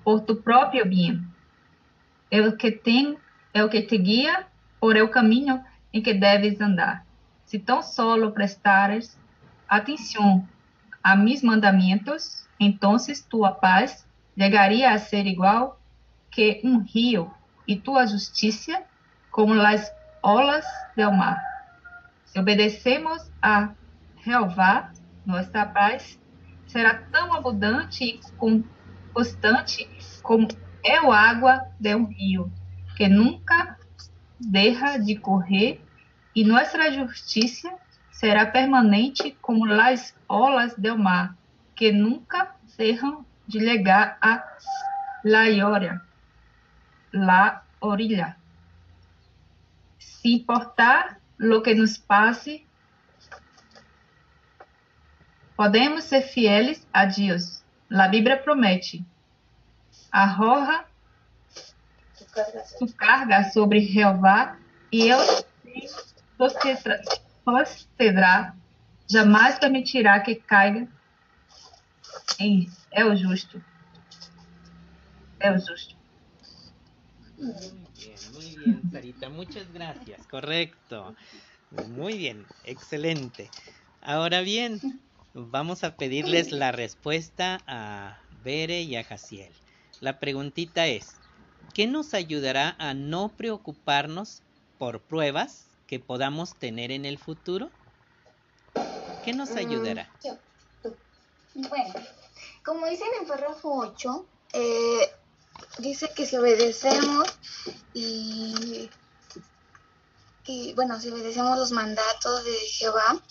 [0.03, 1.23] por tu próprio bem.
[2.31, 3.15] É o que tem,
[3.53, 4.47] é o que te guia
[4.79, 7.10] por el caminho em que deves andar.
[7.51, 9.19] Se tão solo prestares
[9.67, 10.47] atenção
[11.03, 12.95] a mis mandamentos, então
[13.29, 14.07] tua paz
[14.39, 15.77] chegaria a ser igual
[16.31, 17.29] que um rio
[17.67, 18.81] e tua justiça
[19.29, 21.43] como as olas do mar.
[22.23, 23.71] Se obedecemos a
[24.23, 24.93] Jeová,
[25.25, 26.17] nossa paz
[26.67, 28.63] será tão abundante e con-
[29.13, 29.89] constante
[30.23, 30.47] como
[30.85, 32.49] é o água de um rio,
[32.95, 33.77] que nunca
[34.39, 35.83] deixa de correr,
[36.35, 37.71] e nossa justiça
[38.11, 41.35] será permanente como as olas do mar,
[41.75, 44.43] que nunca deixam de chegar a
[45.23, 46.01] la orilla.
[47.11, 48.37] La orilla.
[49.99, 52.65] Se importar lo que nos passe,
[55.55, 57.63] podemos ser fieles a Deus.
[57.91, 59.03] A Bíblia promete:
[60.11, 60.85] arroja
[62.79, 64.57] tu carga sobre Jeová
[64.91, 65.50] e ele
[67.45, 68.55] sostendrá,
[69.09, 70.87] jamais permitirá que caiga
[72.39, 73.63] em é justo.
[75.39, 75.95] É o justo.
[77.37, 77.55] Muy
[77.95, 79.29] bien, muy bien, Sarita.
[79.29, 80.25] Muchas gracias.
[80.27, 81.15] Correcto.
[81.89, 83.49] Muy bien, excelente.
[84.01, 84.79] Ahora bien,
[85.33, 89.53] vamos a pedirles la respuesta a Bere y a Jaciel.
[89.99, 91.15] La preguntita es,
[91.73, 94.43] ¿qué nos ayudará a no preocuparnos
[94.77, 97.69] por pruebas que podamos tener en el futuro?
[99.25, 100.09] ¿Qué nos ayudará?
[100.23, 100.39] Yo,
[100.81, 100.97] tú.
[101.53, 101.93] Bueno,
[102.63, 105.11] como dice en el párrafo 8, eh,
[105.79, 107.27] dice que si obedecemos
[107.91, 108.89] y,
[110.45, 113.21] y, bueno, si obedecemos los mandatos de Jehová,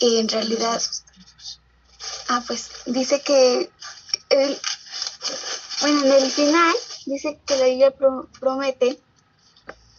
[0.00, 0.82] en realidad,
[2.28, 3.72] ah, pues dice que,
[4.28, 4.60] el,
[5.80, 9.02] bueno, en el final dice que la Biblia pro- promete,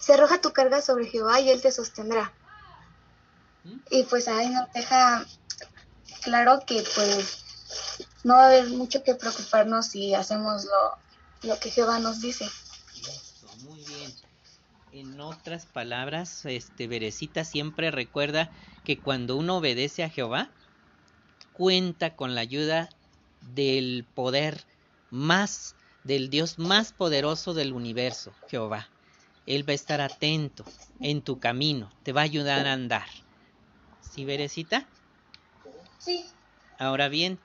[0.09, 2.33] se arroja tu carga sobre Jehová y él te sostendrá.
[3.91, 5.23] Y pues ahí nos deja
[6.23, 7.45] claro que pues
[8.23, 12.45] no va a haber mucho que preocuparnos si hacemos lo, lo que Jehová nos dice.
[12.45, 14.11] Eso, muy bien.
[14.93, 18.49] En otras palabras, este Berecita siempre recuerda
[18.83, 20.49] que cuando uno obedece a Jehová,
[21.53, 22.89] cuenta con la ayuda
[23.53, 24.65] del poder
[25.11, 28.89] más, del Dios más poderoso del universo, Jehová.
[29.49, 30.63] Él va a estar atento
[31.01, 33.07] en tu camino, te va a ayudar a andar.
[33.99, 34.87] ¿Sí, Berecita?
[35.97, 36.23] Sí.
[36.77, 37.39] Ahora bien,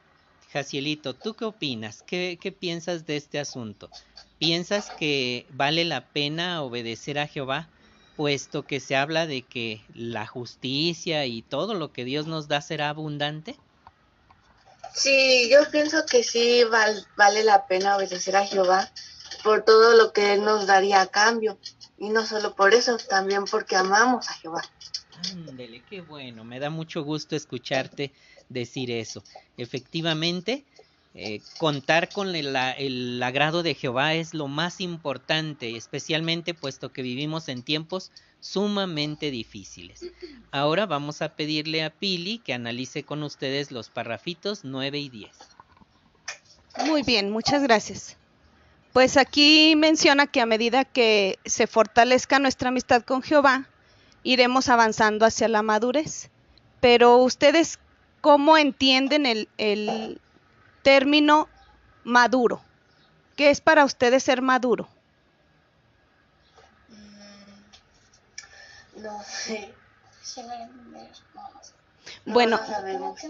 [0.53, 2.03] Jacielito, ¿tú qué opinas?
[2.03, 3.90] ¿Qué, qué piensas de este asunto?
[4.38, 7.71] ¿Piensas que vale la pena obedecer a Jehová,
[8.17, 12.61] puesto que se habla de que la justicia y todo lo que Dios nos da
[12.61, 13.57] será abundante?
[14.95, 18.90] Sí, yo pienso que sí val- vale la pena obedecer a Jehová
[19.43, 21.59] por todo lo que Él nos daría a cambio.
[22.05, 24.62] Y no solo por eso, también porque amamos a Jehová.
[25.33, 28.12] Ándele, qué bueno, me da mucho gusto escucharte
[28.51, 29.25] decir eso.
[29.57, 30.67] Efectivamente,
[31.14, 37.01] eh, contar con el, el agrado de Jehová es lo más importante, especialmente puesto que
[37.01, 40.03] vivimos en tiempos sumamente difíciles.
[40.51, 45.31] Ahora vamos a pedirle a Pili que analice con ustedes los parrafitos 9 y 10.
[46.85, 48.19] Muy bien, muchas gracias.
[48.94, 53.68] Pues aquí menciona que a medida que se fortalezca nuestra amistad con Jehová,
[54.22, 56.30] iremos avanzando hacia la madurez.
[56.78, 57.80] Pero ustedes,
[58.20, 60.20] ¿cómo entienden el,
[60.85, 61.48] término
[62.04, 62.62] maduro?
[63.35, 64.88] ¿Qué es para ustedes ser maduro?
[68.96, 69.74] No sé.
[72.67, 73.21] Sabemos.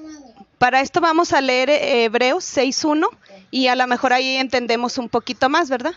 [0.59, 3.07] Para esto vamos a leer eh, Hebreos 6.1
[3.51, 5.95] y a lo mejor ahí entendemos un poquito más, ¿verdad?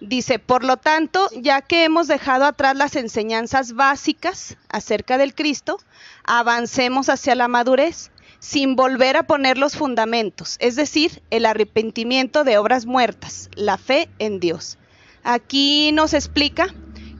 [0.00, 5.78] Dice, por lo tanto, ya que hemos dejado atrás las enseñanzas básicas acerca del Cristo,
[6.24, 12.58] avancemos hacia la madurez, sin volver a poner los fundamentos, es decir, el arrepentimiento de
[12.58, 14.78] obras muertas, la fe en Dios.
[15.24, 16.72] Aquí nos explica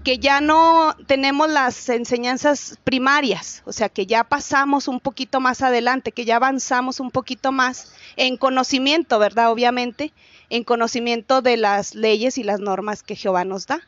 [0.09, 5.61] que ya no tenemos las enseñanzas primarias, o sea, que ya pasamos un poquito más
[5.61, 9.53] adelante, que ya avanzamos un poquito más en conocimiento, ¿verdad?
[9.53, 10.15] Obviamente,
[10.49, 13.83] en conocimiento de las leyes y las normas que Jehová nos da.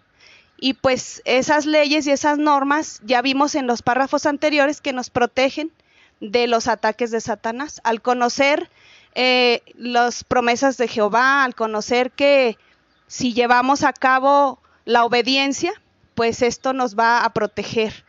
[0.59, 5.09] Y pues esas leyes y esas normas ya vimos en los párrafos anteriores que nos
[5.09, 5.73] protegen
[6.21, 7.81] de los ataques de Satanás.
[7.83, 8.69] Al conocer
[9.15, 12.59] eh, las promesas de Jehová, al conocer que
[13.07, 15.73] si llevamos a cabo la obediencia,
[16.15, 18.05] pues esto nos va a proteger.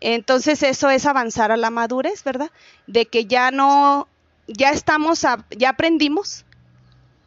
[0.00, 2.50] Entonces eso es avanzar a la madurez, ¿verdad?
[2.86, 4.08] De que ya no,
[4.46, 6.44] ya estamos, ya aprendimos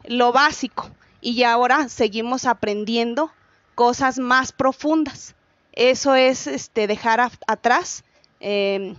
[0.04, 3.32] lo básico y ahora seguimos aprendiendo
[3.74, 5.34] cosas más profundas.
[5.72, 8.04] Eso es este, dejar atrás,
[8.40, 8.96] em,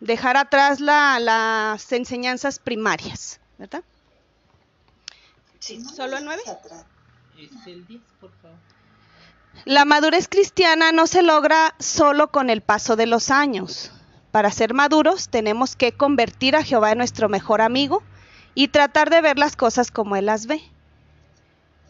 [0.00, 3.82] dejar atrás las enseñanzas primarias, ¿verdad?
[5.60, 6.42] ¿Solo el 9?
[7.38, 8.77] Es el 10, por favor.
[9.64, 13.92] La madurez cristiana no se logra solo con el paso de los años.
[14.30, 18.02] Para ser maduros tenemos que convertir a Jehová en nuestro mejor amigo
[18.54, 20.62] y tratar de ver las cosas como Él las ve.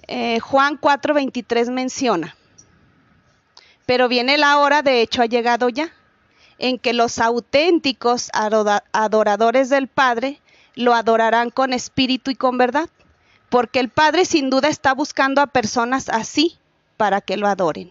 [0.06, 2.34] Eh, Juan 4:23 menciona,
[3.86, 5.92] pero viene la hora, de hecho ha llegado ya,
[6.58, 10.40] en que los auténticos adoradores del Padre
[10.74, 12.88] lo adorarán con espíritu y con verdad,
[13.50, 16.58] porque el Padre sin duda está buscando a personas así
[16.98, 17.90] para que lo adoren.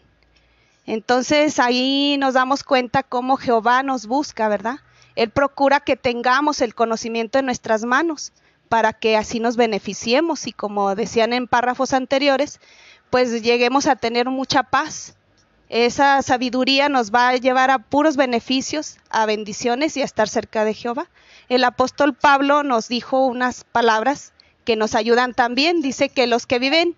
[0.85, 4.81] Entonces ahí nos damos cuenta cómo Jehová nos busca, ¿verdad?
[5.15, 8.31] Él procura que tengamos el conocimiento en nuestras manos
[8.69, 12.59] para que así nos beneficiemos y como decían en párrafos anteriores,
[13.09, 15.15] pues lleguemos a tener mucha paz.
[15.69, 20.63] Esa sabiduría nos va a llevar a puros beneficios, a bendiciones y a estar cerca
[20.63, 21.09] de Jehová.
[21.49, 25.81] El apóstol Pablo nos dijo unas palabras que nos ayudan también.
[25.81, 26.95] Dice que los que viven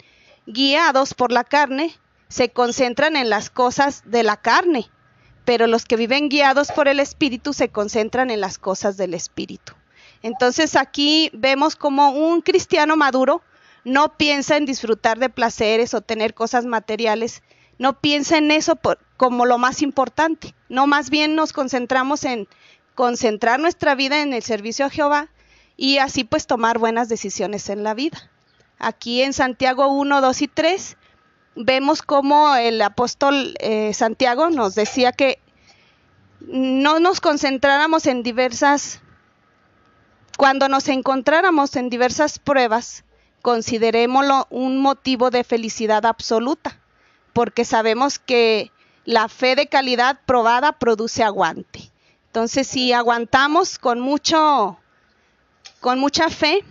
[0.52, 1.94] guiados por la carne
[2.28, 4.90] se concentran en las cosas de la carne,
[5.46, 9.74] pero los que viven guiados por el Espíritu se concentran en las cosas del Espíritu.
[10.22, 13.42] Entonces aquí vemos como un cristiano maduro
[13.86, 17.42] no piensa en disfrutar de placeres o tener cosas materiales,
[17.78, 18.78] no piensa en eso
[19.18, 22.48] como lo más importante, no más bien nos concentramos en
[22.96, 25.30] concentrar nuestra vida en el servicio a Jehová
[25.78, 28.30] y así pues tomar buenas decisiones en la vida.
[28.80, 30.98] Aquí en Santiago 1, 2 y 3
[31.56, 35.40] vemos como el apóstol eh, Santiago nos decía que
[36.40, 39.02] no nos concentráramos en diversas
[40.38, 43.04] cuando nos encontráramos en diversas pruebas,
[43.42, 46.80] considerémoslo un motivo de felicidad absoluta,
[47.34, 48.72] porque sabemos que
[49.04, 51.92] la fe de calidad probada produce aguante.
[52.28, 54.80] Entonces, si aguantamos con mucho
[55.82, 56.64] con mucha fe,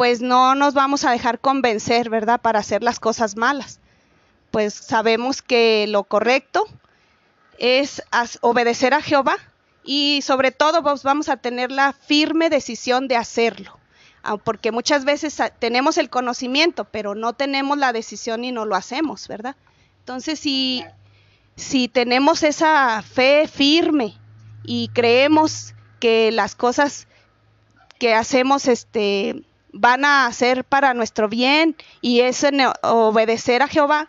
[0.00, 3.80] pues no nos vamos a dejar convencer, ¿verdad?, para hacer las cosas malas.
[4.50, 6.66] Pues sabemos que lo correcto
[7.58, 8.02] es
[8.40, 9.36] obedecer a Jehová
[9.84, 13.78] y sobre todo pues, vamos a tener la firme decisión de hacerlo,
[14.22, 18.76] ah, porque muchas veces tenemos el conocimiento, pero no tenemos la decisión y no lo
[18.76, 19.54] hacemos, ¿verdad?
[19.98, 20.82] Entonces, si,
[21.56, 24.16] si tenemos esa fe firme
[24.64, 27.06] y creemos que las cosas
[27.98, 32.44] que hacemos este, van a ser para nuestro bien y es
[32.82, 34.08] obedecer a Jehová,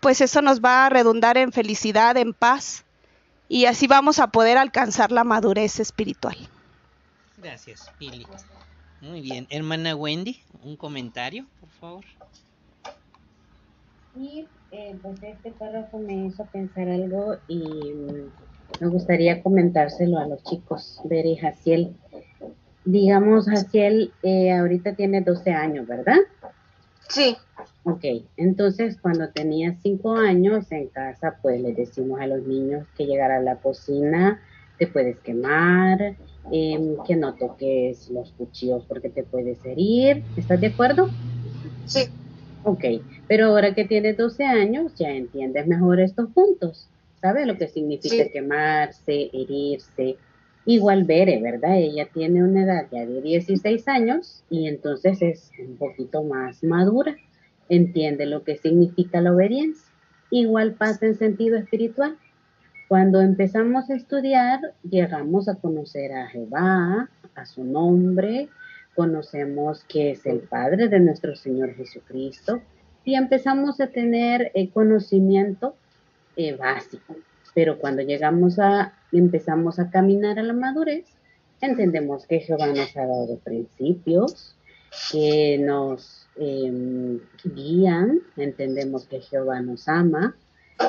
[0.00, 2.84] pues eso nos va a redundar en felicidad, en paz
[3.48, 6.36] y así vamos a poder alcanzar la madurez espiritual.
[7.38, 8.26] Gracias, Pili.
[9.00, 9.46] Muy bien.
[9.50, 12.04] Hermana Wendy, un comentario, por favor.
[14.14, 18.30] Sí, eh, pues este párrafo me hizo pensar algo y mm,
[18.80, 21.00] me gustaría comentárselo a los chicos.
[21.04, 21.96] Ver, Jaciel.
[22.90, 26.16] Digamos, Jaciel eh, ahorita tiene 12 años, ¿verdad?
[27.10, 27.36] Sí.
[27.82, 28.02] Ok,
[28.38, 33.30] entonces cuando tenía cinco años en casa, pues le decimos a los niños que llegar
[33.30, 34.40] a la cocina,
[34.78, 36.16] te puedes quemar,
[36.50, 40.24] em, que no toques los cuchillos porque te puedes herir.
[40.38, 41.10] ¿Estás de acuerdo?
[41.84, 42.08] Sí.
[42.64, 42.84] Ok,
[43.26, 46.88] pero ahora que tienes 12 años ya entiendes mejor estos puntos.
[47.20, 50.16] ¿Sabes lo que significa quemarse, herirse?
[50.68, 51.78] Igual Bere, ¿verdad?
[51.78, 57.16] Ella tiene una edad ya de 16 años y entonces es un poquito más madura
[57.68, 59.86] entiende lo que significa la obediencia.
[60.30, 62.16] Igual pasa en sentido espiritual.
[62.88, 68.48] Cuando empezamos a estudiar, llegamos a conocer a Jehová, a su nombre,
[68.94, 72.62] conocemos que es el Padre de nuestro Señor Jesucristo
[73.04, 75.76] y empezamos a tener el conocimiento
[76.36, 77.16] eh, básico.
[77.58, 81.06] Pero cuando llegamos a, empezamos a caminar a la madurez,
[81.60, 84.54] entendemos que Jehová nos ha dado principios,
[85.10, 90.36] que nos em, guían, entendemos que Jehová nos ama.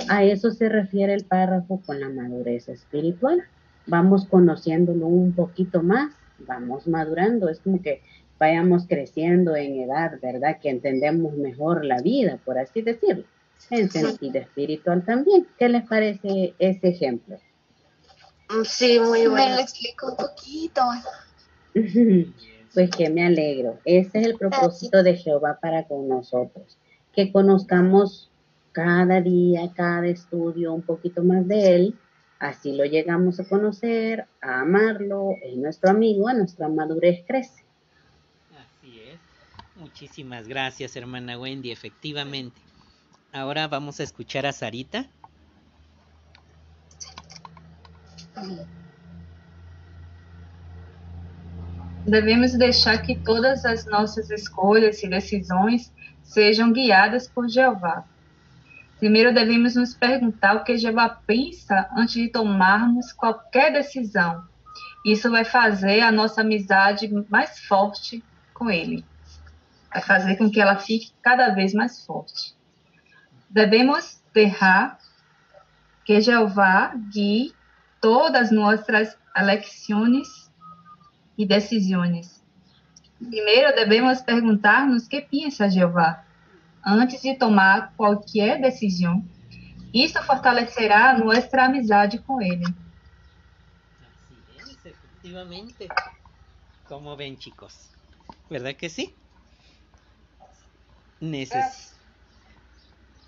[0.09, 3.41] A eso se refiere el párrafo con la madurez espiritual.
[3.87, 8.03] Vamos conociéndolo un poquito más, vamos madurando, es como que
[8.37, 10.59] vayamos creciendo en edad, ¿verdad?
[10.61, 13.23] Que entendemos mejor la vida, por así decirlo,
[13.69, 15.47] en sentido espiritual también.
[15.57, 17.37] ¿Qué les parece ese ejemplo?
[18.49, 19.45] Mm, sí, muy bueno.
[19.45, 20.81] Me lo explico un poquito.
[22.71, 23.79] Pues que me alegro.
[23.83, 26.77] Ese es el propósito de Jehová para con nosotros.
[27.13, 28.29] Que conozcamos
[28.73, 31.95] cada día, cada estudio un poquito más de Él.
[32.37, 37.65] Así lo llegamos a conocer, a amarlo, es nuestro amigo, a nuestra madurez crece.
[38.55, 39.19] Así es.
[39.75, 42.61] Muchísimas gracias, hermana Wendy, efectivamente.
[43.31, 45.05] Ahora vamos a escuchar a Sarita.
[52.07, 58.03] Devemos deixar que todas as nossas escolhas e decisões sejam guiadas por Jeová.
[58.97, 64.43] Primeiro devemos nos perguntar o que Jeová pensa antes de tomarmos qualquer decisão.
[65.05, 68.23] Isso vai fazer a nossa amizade mais forte
[68.53, 69.05] com Ele.
[69.93, 72.58] Vai fazer com que ela fique cada vez mais forte.
[73.49, 74.99] Devemos deixar
[76.05, 77.53] que Jeová guie
[78.01, 80.49] todas nossas eleições
[81.37, 82.43] e decisões.
[83.17, 86.23] Primeiro, devemos perguntar-nos o que pensa Jeová
[86.85, 89.23] antes de tomar qualquer decisão.
[89.93, 92.63] Isso fortalecerá nossa amizade com Ele.
[92.63, 95.87] Así es, efectivamente.
[96.87, 97.89] Como ven, chicos?
[98.49, 99.13] ¿Verdad que sí?
[101.21, 101.88] Neces-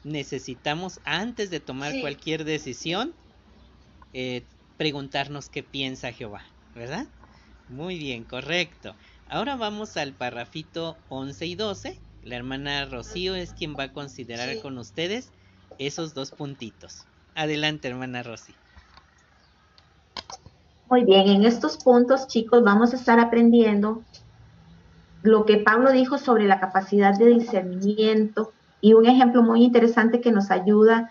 [0.04, 2.02] necesitamos, antes de tomar Sí.
[2.02, 3.16] cualquier decisión,
[4.14, 4.47] eh,
[4.78, 6.43] preguntarnos qué piensa Jehová,
[6.74, 7.08] ¿verdad?
[7.68, 8.97] Muy bien, correcto.
[9.26, 12.02] Ahora vamos al parrafito 11 y 12.
[12.22, 14.62] La hermana Rocío es quien va a considerar Sí.
[14.62, 15.32] con ustedes
[15.78, 17.08] esos dos puntitos.
[17.34, 18.58] Adelante, hermana Rocío.
[20.89, 24.04] Muy bien, en estos puntos, chicos, vamos a estar aprendiendo
[25.24, 30.32] lo que Pablo dijo sobre la capacidad de discernimiento y un ejemplo muy interesante que
[30.32, 31.09] nos ayuda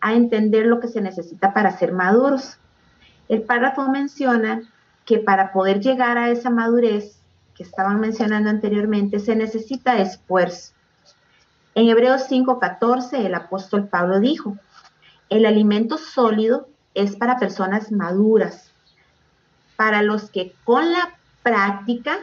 [0.00, 2.58] a entender lo que se necesita para ser maduros.
[3.28, 4.62] El párrafo menciona
[5.04, 7.18] que para poder llegar a esa madurez
[7.54, 10.74] que estaban mencionando anteriormente se necesita esfuerzo.
[11.74, 14.56] En Hebreos 5:14 el apóstol Pablo dijo,
[15.28, 18.72] el alimento sólido es para personas maduras,
[19.76, 22.18] para los que con la práctica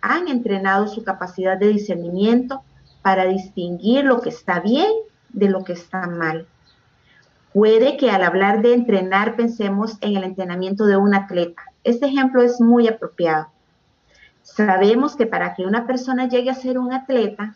[0.00, 2.62] han entrenado su capacidad de discernimiento
[3.06, 4.90] para distinguir lo que está bien
[5.28, 6.48] de lo que está mal.
[7.52, 11.62] Puede que al hablar de entrenar pensemos en el entrenamiento de un atleta.
[11.84, 13.46] Este ejemplo es muy apropiado.
[14.42, 17.54] Sabemos que para que una persona llegue a ser un atleta,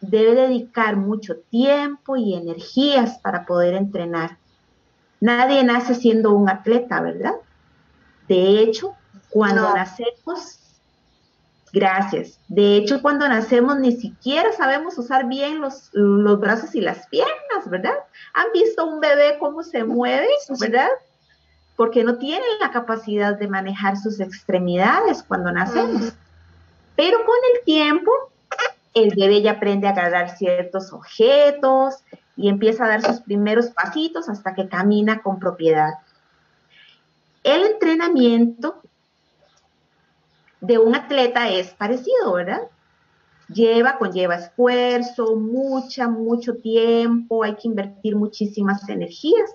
[0.00, 4.36] debe dedicar mucho tiempo y energías para poder entrenar.
[5.18, 7.34] Nadie nace siendo un atleta, ¿verdad?
[8.28, 8.94] De hecho,
[9.30, 9.74] cuando No.
[9.74, 10.60] nacemos,
[11.72, 12.38] gracias.
[12.48, 17.68] De hecho, cuando nacemos ni siquiera sabemos usar bien los, los brazos y las piernas,
[17.68, 17.94] ¿verdad?
[18.34, 20.28] ¿Han visto un bebé cómo se mueve,
[20.60, 20.88] ¿verdad?
[21.76, 26.12] Porque no tiene la capacidad de manejar sus extremidades cuando nacemos.
[26.94, 28.12] Pero con el tiempo,
[28.94, 31.96] el bebé ya aprende a agarrar ciertos objetos
[32.36, 35.94] y empieza a dar sus primeros pasitos hasta que camina con propiedad.
[37.42, 38.82] El entrenamiento
[40.62, 42.62] de un atleta es parecido, ¿verdad?
[43.48, 49.50] Lleva, conlleva esfuerzo, mucha, mucho tiempo, hay que invertir muchísimas energías.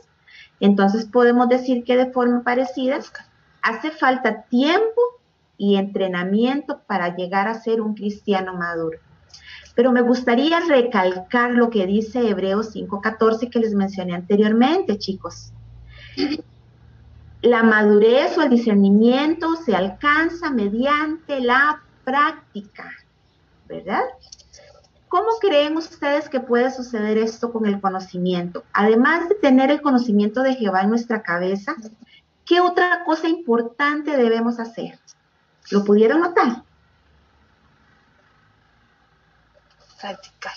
[0.60, 3.00] Entonces podemos decir que de forma parecida
[3.62, 5.02] hace falta tiempo
[5.58, 9.00] y entrenamiento para llegar a ser un cristiano maduro.
[9.76, 15.54] Pero me gustaría recalcar lo que dice Hebreos 5:14 que les mencioné anteriormente, chicos.
[17.42, 22.92] La madurez o el discernimiento se alcanza mediante la práctica,
[23.68, 24.04] ¿verdad?
[25.08, 28.64] ¿Cómo creen ustedes que puede suceder esto con el conocimiento?
[28.74, 31.76] Además de tener el conocimiento de Jehová en nuestra cabeza,
[32.46, 35.00] ¿qué otra cosa importante debemos hacer?
[35.72, 36.64] ¿Lo pudieron notar?
[40.02, 40.54] Practicar.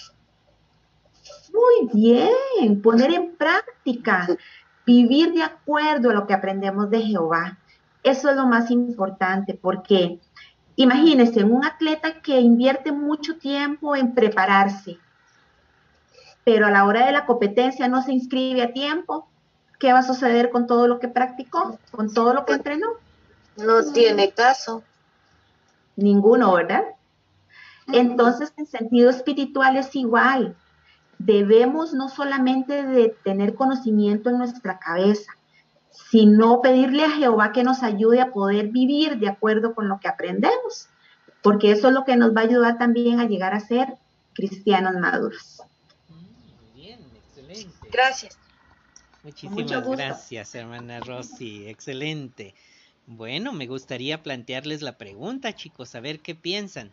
[1.52, 4.26] Muy bien, poner en práctica,
[4.90, 7.58] vivir de acuerdo a lo que aprendemos de Jehová.
[8.02, 10.18] Eso es lo más importante porque
[10.74, 14.98] imagínense, un atleta que invierte mucho tiempo en prepararse,
[16.42, 19.28] pero a la hora de la competencia no se inscribe a tiempo,
[19.78, 22.88] ¿qué va a suceder con todo lo que practicó, con todo lo que entrenó?
[23.56, 24.82] No tiene caso.
[25.94, 26.84] Ninguno, ¿verdad?
[27.92, 30.56] Entonces, en sentido espiritual es igual.
[31.22, 35.30] Debemos no solamente de tener conocimiento en nuestra cabeza,
[35.90, 40.08] sino pedirle a Jehová que nos ayude a poder vivir de acuerdo con lo que
[40.08, 40.88] aprendemos,
[41.42, 43.98] porque eso es lo que nos va a ayudar también a llegar a ser
[44.32, 45.60] cristianos maduros.
[46.08, 47.88] Muy bien, excelente.
[47.92, 48.38] Gracias.
[49.22, 51.68] Muchísimas gracias, hermana Rosy.
[51.68, 52.54] Excelente.
[53.06, 56.92] Bueno, me gustaría plantearles la pregunta, chicos, a ver qué piensan.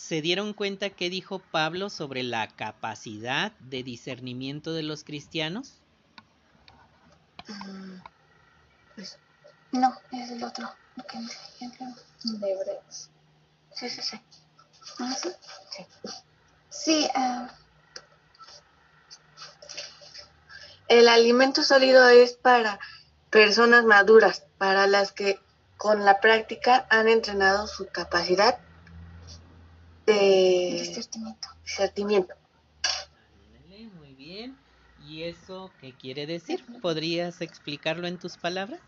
[0.00, 5.74] ¿Se dieron cuenta qué dijo Pablo sobre la capacidad de discernimiento de los cristianos?
[7.46, 8.00] Mm,
[8.94, 9.18] pues,
[9.72, 10.68] no, es el otro.
[10.96, 13.10] De Hebreos.
[13.74, 14.20] Sí, sí, sí.
[14.98, 15.28] ¿Ah, sí?
[15.70, 15.86] Sí.
[16.70, 17.54] Sí, ah.
[20.88, 22.80] El alimento sólido es para
[23.28, 25.38] personas maduras, para las que
[25.76, 28.58] con la práctica han entrenado su capacidad
[30.12, 31.48] de discernimiento.
[31.64, 32.34] discernimiento.
[33.98, 34.56] Muy bien.
[35.06, 36.64] ¿Y eso qué quiere decir?
[36.80, 38.80] ¿Podrías explicarlo en tus palabras?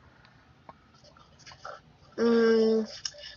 [2.17, 2.85] Mm,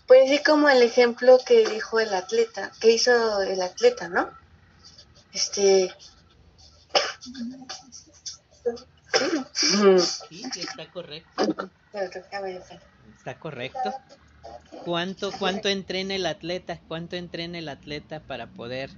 [0.07, 4.29] pues sí, como el ejemplo que dijo el atleta, que hizo el atleta, ¿no?
[5.33, 5.93] Este.
[9.53, 11.69] Sí, sí, está correcto.
[13.17, 13.93] Está correcto.
[14.83, 16.79] ¿Cuánto, cuánto entrena el atleta?
[16.87, 18.91] ¿Cuánto entrena el atleta para poder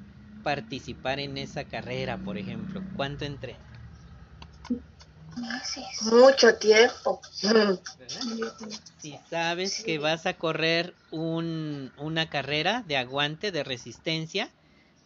[0.44, 2.84] participar en esa carrera, por ejemplo?
[2.94, 3.64] ¿Cuánto entrena?
[6.12, 7.22] Mucho tiempo.
[9.00, 14.50] Si sabes que vas a correr un, una carrera de aguante, de resistencia,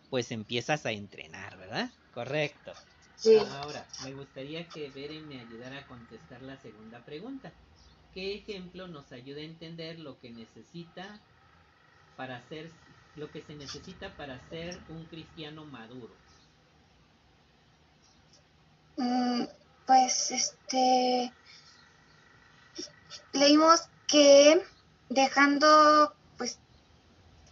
[0.09, 1.91] pues empiezas a entrenar, ¿verdad?
[2.11, 2.73] Correcto.
[3.15, 3.37] Sí.
[3.37, 7.53] Ahora, me gustaría que Beren me ayudara a contestar la segunda pregunta.
[8.13, 11.19] ¿Qué ejemplo nos ayuda a entender lo que necesita
[12.17, 12.69] para ser
[13.15, 16.13] lo que se necesita para ser un cristiano maduro?
[18.97, 19.43] Mm,
[19.85, 21.31] pues este
[23.33, 24.61] leímos que
[25.09, 26.59] dejando pues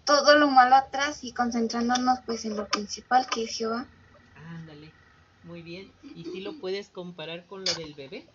[0.05, 3.87] todo lo malo atrás y concentrándonos pues en lo principal que es Jehová.
[4.35, 4.91] Ándale,
[5.43, 5.91] muy bien.
[6.03, 8.27] ¿Y si lo puedes comparar con lo del bebé?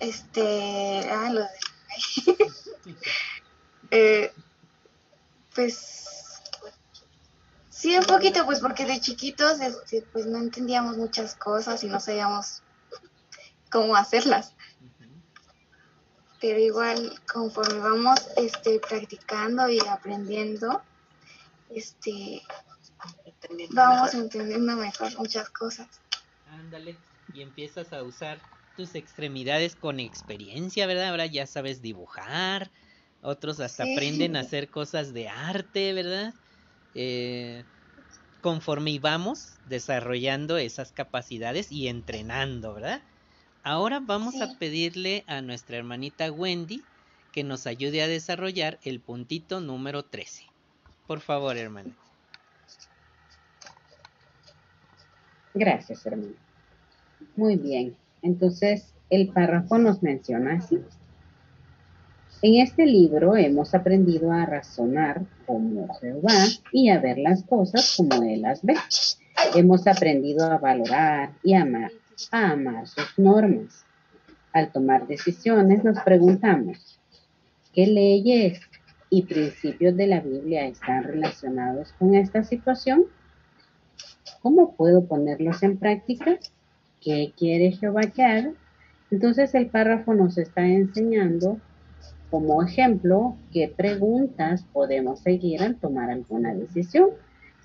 [0.00, 1.50] Este, ah, lo del
[3.90, 4.32] eh,
[5.54, 6.40] pues
[7.68, 12.00] sí, un poquito, pues porque de chiquitos, este, pues no entendíamos muchas cosas y no
[12.00, 12.62] sabíamos
[13.70, 14.54] cómo hacerlas.
[16.40, 20.82] Pero igual, conforme vamos este, practicando y aprendiendo,
[21.68, 22.42] este,
[23.70, 25.88] vamos entendiendo mejor muchas cosas.
[26.48, 26.96] Ándale,
[27.34, 28.40] y empiezas a usar
[28.74, 31.08] tus extremidades con experiencia, ¿verdad?
[31.10, 32.72] Ahora ya sabes dibujar,
[33.20, 33.84] otros hasta Sí.
[33.84, 36.34] aprenden a hacer cosas de arte, ¿verdad?
[36.94, 37.66] Eh,
[38.40, 43.04] conforme íbamos desarrollando esas capacidades y entrenando, ¿verdad?
[43.62, 44.40] Ahora vamos Sí.
[44.42, 46.88] a pedirle a nuestra hermanita Wendy
[47.30, 50.44] que nos ayude a desarrollar el puntito número 13.
[51.06, 51.98] Por favor, hermana.
[55.54, 56.34] Gracias, hermano.
[57.36, 57.98] Muy bien.
[58.22, 60.78] Entonces, el párrafo nos menciona así.
[62.42, 68.22] En este libro hemos aprendido a razonar como Jehová y a ver las cosas como
[68.22, 68.76] Él las ve.
[69.54, 71.90] Hemos aprendido a valorar y amar,
[72.30, 73.84] a amar sus normas.
[74.52, 76.98] Al tomar decisiones nos preguntamos,
[77.74, 78.60] ¿qué leyes
[79.10, 83.04] y principios de la Biblia están relacionados con esta situación?
[84.40, 86.38] ¿Cómo puedo ponerlos en práctica?
[87.00, 88.52] ¿Qué quiere Jehová que haga?
[89.10, 91.58] Entonces el párrafo nos está enseñando
[92.30, 97.10] como ejemplo qué preguntas podemos seguir al tomar alguna decisión.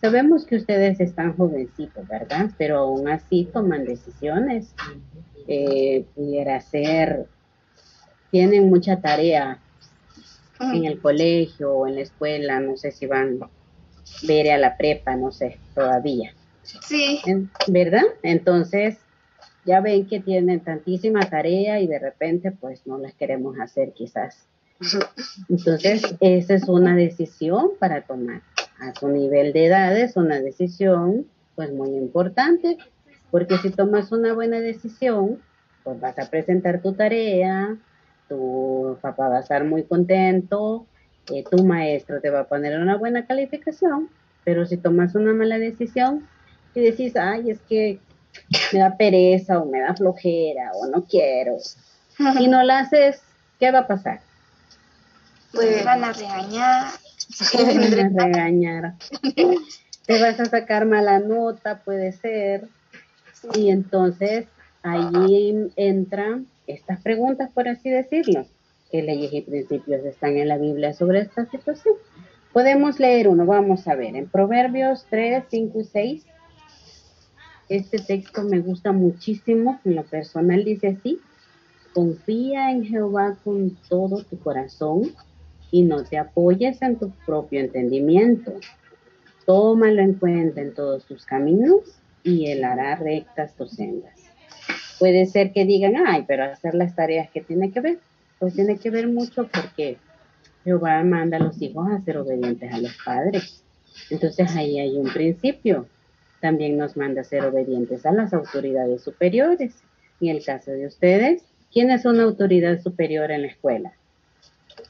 [0.01, 2.49] Sabemos que ustedes están jovencitos, ¿verdad?
[2.57, 4.73] Pero aún así toman decisiones.
[5.47, 7.27] Eh, pudiera ser,
[8.31, 9.59] tienen mucha tarea
[10.59, 13.49] en el colegio o en la escuela, no sé si van a
[14.23, 16.33] ver a la prepa, no sé, todavía.
[16.63, 17.21] Sí.
[17.67, 18.03] ¿Verdad?
[18.23, 18.97] Entonces,
[19.66, 24.47] ya ven que tienen tantísima tarea y de repente pues no las queremos hacer quizás.
[25.49, 28.41] Entonces, esa es una decisión para tomar.
[28.80, 32.78] A su nivel de edad es una decisión pues muy importante,
[33.32, 35.39] porque si tomas una buena decisión,
[35.84, 37.78] pues vas a presentar tu tarea,
[38.28, 40.86] tu papá va a estar muy contento,
[41.32, 44.09] eh, tu maestro te va a poner una buena calificación,
[44.43, 46.28] pero si tomas una mala decisión
[46.74, 47.99] y decís, ay, es que
[48.73, 51.57] me da pereza o me da flojera o no quiero,
[52.39, 53.21] y no la haces,
[53.59, 54.21] ¿qué va a pasar?
[55.51, 56.91] Pues van a regañar.
[57.51, 58.93] Te van a regañar.
[60.05, 62.67] Te vas a sacar mala nota, puede ser.
[63.53, 64.47] Y entonces
[64.83, 68.45] ahí entran estas preguntas, por así decirlo.
[68.91, 71.95] ¿Qué leyes y principios están en la Biblia sobre esta situación?
[72.53, 76.25] Podemos leer uno, vamos a ver, en Proverbios 3, 5 y 6.
[77.68, 81.20] Este texto me gusta muchísimo, en lo personal dice así,
[81.93, 85.13] confía en Jehová con todo tu corazón
[85.72, 88.53] y no te apoyes en tu propio entendimiento.
[89.45, 91.82] Tómalo en cuenta en todos tus caminos
[92.24, 94.13] y él hará rectas tus sendas.
[94.99, 97.99] Puede ser que digan, ay, pero hacer las tareas que tiene que ver,
[98.39, 99.97] pues tiene que ver mucho porque
[100.63, 103.63] Jehová manda a los hijos a ser obedientes a los padres.
[104.09, 105.88] Entonces ahí hay un principio.
[106.41, 109.73] También nos manda a ser obedientes a las autoridades superiores.
[110.21, 113.93] En el caso de ustedes, ¿quién es una autoridad superior en la escuela?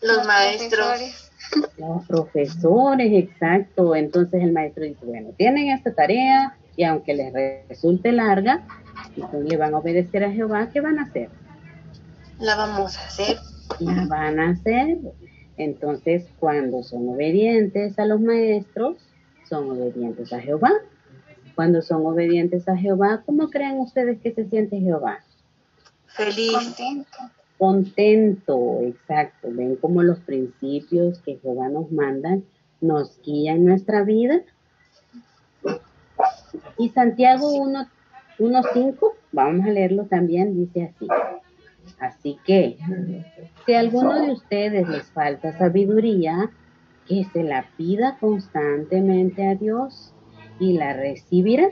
[0.01, 1.31] Los maestros.
[1.77, 3.95] Los profesores, exacto.
[3.95, 7.33] Entonces el maestro dice, bueno, tienen esta tarea y aunque les
[7.69, 8.63] resulte larga,
[9.15, 11.29] entonces le van a obedecer a Jehová, ¿qué van a hacer?
[12.39, 13.37] La vamos a hacer.
[13.79, 14.97] La van a hacer.
[15.57, 18.97] Entonces, cuando son obedientes a los maestros,
[19.47, 20.71] son obedientes a Jehová.
[21.55, 25.19] Cuando son obedientes a Jehová, ¿cómo creen ustedes que se siente Jehová?
[26.07, 26.51] Feliz.
[26.51, 27.17] Contento.
[27.57, 29.47] Contento, exacto.
[29.51, 32.39] Ven cómo los principios que Jehová nos manda
[32.81, 34.41] nos guían nuestra vida.
[36.77, 41.07] Y Santiago 1.5, vamos a leerlo también, dice así.
[41.99, 42.77] Así que,
[43.65, 46.51] si a alguno de ustedes les falta sabiduría,
[47.07, 50.14] que se la pida constantemente a Dios
[50.59, 51.69] y la recibirá,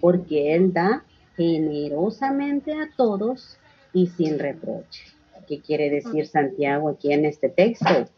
[0.00, 1.04] porque Él da
[1.36, 3.58] generosamente a todos
[3.92, 5.04] y sin reproche.
[5.46, 8.08] ¿Qué quiere decir Santiago aquí en este texto?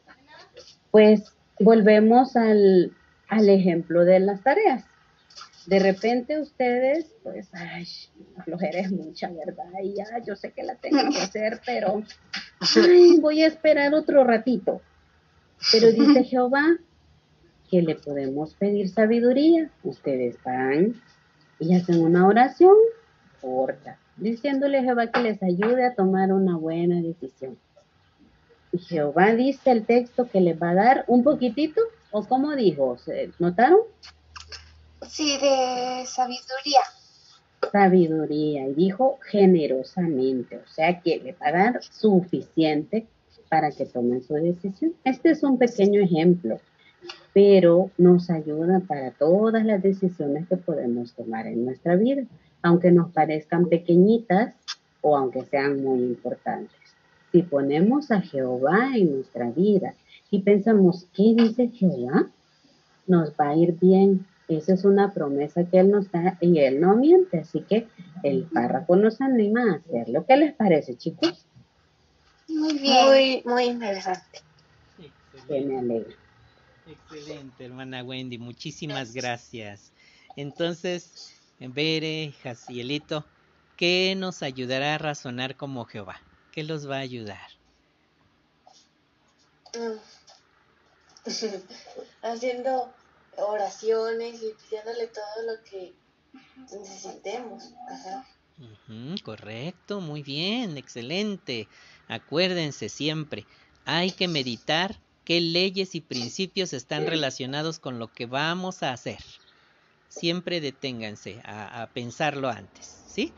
[0.90, 2.92] Pues volvemos al,
[3.28, 4.84] al ejemplo de las tareas.
[5.66, 7.86] De repente ustedes, pues, ay,
[8.36, 9.70] la flojera es mucha, ¿verdad?
[9.82, 12.02] Y ya, yo sé que la tengo que hacer, pero
[12.60, 14.80] ay, voy a esperar otro ratito.
[15.70, 16.78] Pero dice Jehová
[17.70, 19.70] que le podemos pedir sabiduría.
[19.82, 21.00] Ustedes van
[21.58, 22.74] y hacen una oración
[23.40, 27.58] corta, diciéndole a Jehová que les ayude a tomar una buena decisión.
[28.72, 32.98] Y Jehová dice el texto que les va a dar un poquitito, o como dijo,
[32.98, 33.80] ¿se ¿notaron?
[35.06, 36.80] Sí, de sabiduría.
[37.72, 43.06] Sabiduría, y dijo generosamente, o sea que le va a dar suficiente
[43.48, 44.94] para que tomen su decisión.
[45.04, 46.60] Este es un pequeño ejemplo,
[47.39, 52.24] pero nos ayuda para todas las decisiones que podemos tomar en nuestra vida,
[52.62, 54.55] aunque nos parezcan pequeñitas
[55.03, 56.74] o aunque sean muy importantes.
[57.30, 59.95] Si ponemos a Jehová en nuestra vida
[60.32, 62.28] y pensamos, ¿qué dice Jehová?
[63.07, 64.26] Nos va a ir bien.
[64.49, 67.39] Esa es una promesa que Él nos da y Él no miente.
[67.39, 67.86] Así que
[68.24, 70.24] el párrafo nos anima a hacerlo.
[70.26, 71.47] ¿Qué les parece, chicos?
[72.49, 73.07] Muy bien.
[73.07, 74.41] Muy, muy interesante.
[75.47, 76.16] Que me alegra.
[76.89, 78.39] Excelente, hermana Wendy.
[78.39, 79.93] Muchísimas gracias.
[80.36, 83.24] Entonces, Bere, Jacielito,
[83.76, 86.20] ¿qué nos ayudará a razonar como Jehová?
[86.53, 87.51] ¿Qué los va a ayudar?
[89.74, 89.99] Mm.
[92.22, 92.93] Haciendo
[93.36, 95.95] oraciones y pidiéndole todo lo que
[96.72, 97.64] necesitemos.
[97.91, 98.26] Ajá.
[99.22, 101.68] Correcto, muy bien, excelente.
[102.09, 103.47] Acuérdense siempre,
[103.84, 104.99] hay que meditar
[105.29, 109.18] qué leyes y principios están relacionados con lo que vamos a hacer.
[110.09, 113.31] Siempre deténganse a, a pensarlo antes, ¿sí?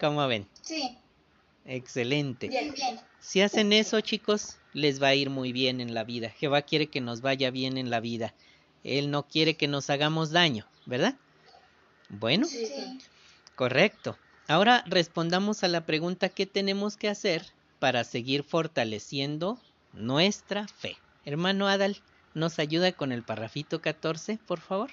[0.00, 0.48] ¿Cómo ven?
[0.62, 0.98] Sí,
[1.64, 2.48] Excelente.
[2.48, 2.98] bien, bien.
[3.20, 6.28] Si hacen eso, chicos, les va a ir muy bien en la vida.
[6.28, 8.34] Jehová quiere que nos vaya bien en la vida.
[8.82, 11.14] Él no quiere que nos hagamos daño, ¿verdad?
[12.08, 12.66] Bueno, Sí.
[12.66, 12.98] Sí.
[13.54, 14.18] correcto.
[14.48, 17.46] Ahora respondamos a la pregunta ¿qué tenemos que hacer
[17.78, 19.60] para seguir fortaleciendo
[19.94, 20.96] nuestra fe?
[21.24, 21.96] Hermano Adal,
[22.34, 24.90] ¿nos ayuda con el parrafito 14, por favor?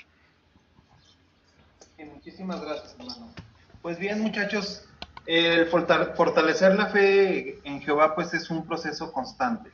[2.13, 3.33] Muchísimas gracias, hermano.
[3.81, 4.85] Pues bien, muchachos,
[5.25, 9.71] el forta- fortalecer la fe en Jehová, pues es un proceso constante.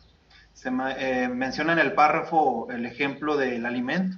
[0.53, 4.17] Se eh, menciona en el párrafo el ejemplo del alimento.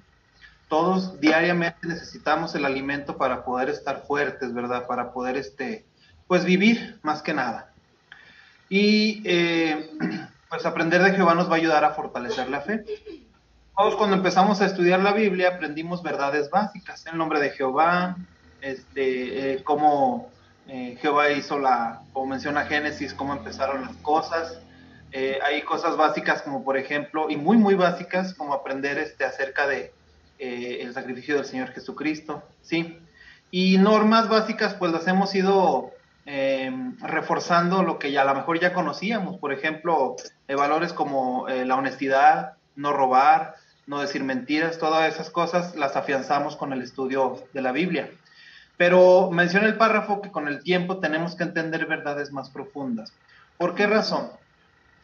[0.70, 4.86] Todos diariamente necesitamos el alimento para poder estar fuertes, ¿verdad?
[4.88, 5.86] Para poder, este,
[6.28, 7.74] pues vivir más que nada.
[8.70, 9.90] Y eh,
[10.50, 12.84] pues aprender de Jehová nos va a ayudar a fortalecer la fe.
[13.78, 18.18] Todos cuando empezamos a estudiar la Biblia aprendimos verdades básicas, el nombre de Jehová,
[18.62, 20.30] este, eh, cómo
[20.68, 24.60] eh, Jehová hizo la, como menciona Génesis, cómo empezaron las cosas.
[25.12, 29.68] Eh, hay cosas básicas como por ejemplo, y muy muy básicas, como aprender este, acerca
[29.68, 29.94] de
[30.42, 32.98] el sacrificio del Señor Jesucristo, ¿sí?
[33.52, 35.92] Y normas básicas, pues las hemos ido
[37.00, 40.16] reforzando lo que ya a lo mejor ya conocíamos, por ejemplo,
[40.48, 43.56] valores como la honestidad, no robar,
[43.90, 48.12] no decir mentiras, todas esas cosas las afianzamos con el estudio de la Biblia.
[48.78, 53.12] Pero menciona el párrafo que con el tiempo tenemos que entender verdades más profundas.
[53.58, 54.30] ¿Por qué razón?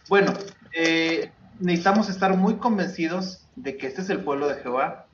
[0.07, 0.33] Bueno,
[0.71, 5.07] eh, necesitamos estar muy convencidos de que este es el pueblo de Jehová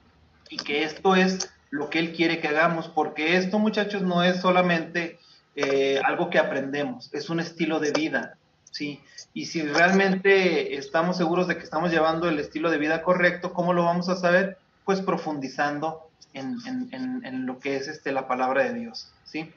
[0.50, 4.42] y que esto es lo que Él quiere que hagamos, porque esto, muchachos, no es
[4.42, 5.18] solamente
[5.56, 8.38] eh, algo que aprendemos, es un estilo de vida,
[8.72, 9.02] ¿sí?
[9.34, 13.74] Y si realmente estamos seguros de que estamos llevando el estilo de vida correcto, ¿cómo
[13.74, 14.58] lo vamos a saber?
[14.86, 16.58] Pues profundizando en,
[16.94, 19.12] en, lo que es este, la palabra de Dios.
[19.26, 19.54] ¿sí?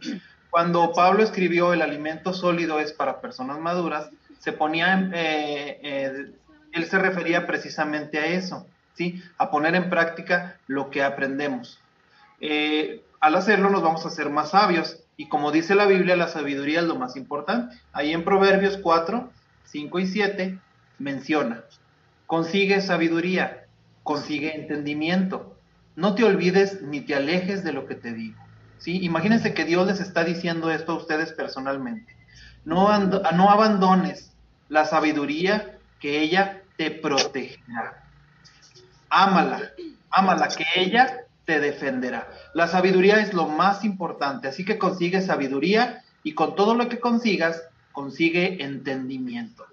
[0.51, 6.33] Cuando Pablo escribió el alimento sólido es para personas maduras, se ponía, eh, eh,
[6.73, 9.23] él se refería precisamente a eso, ¿sí?
[9.39, 11.81] a poner en práctica lo que aprendemos.
[13.21, 16.81] Al hacerlo nos vamos a hacer más sabios y como dice la Biblia, la sabiduría
[16.81, 17.77] es lo más importante.
[17.93, 19.31] Ahí en Proverbios 4,
[19.65, 20.59] 5 y 7
[20.99, 21.63] menciona,
[22.27, 23.67] consigue sabiduría,
[24.03, 25.57] consigue entendimiento,
[25.97, 28.43] no te olvides ni te alejes de lo que te digo.
[28.79, 28.99] ¿sí?
[29.03, 32.17] Imagínense que Dios les está diciendo esto a ustedes personalmente.
[32.65, 34.33] No, no abandones
[34.69, 38.05] la sabiduría que ella te protegerá.
[39.09, 39.61] Ámala,
[40.11, 42.29] ámala, que ella te defenderá.
[42.55, 47.01] La sabiduría es lo más importante, así que consigue sabiduría y con todo lo que
[47.01, 49.67] consigas, consigue entendimiento.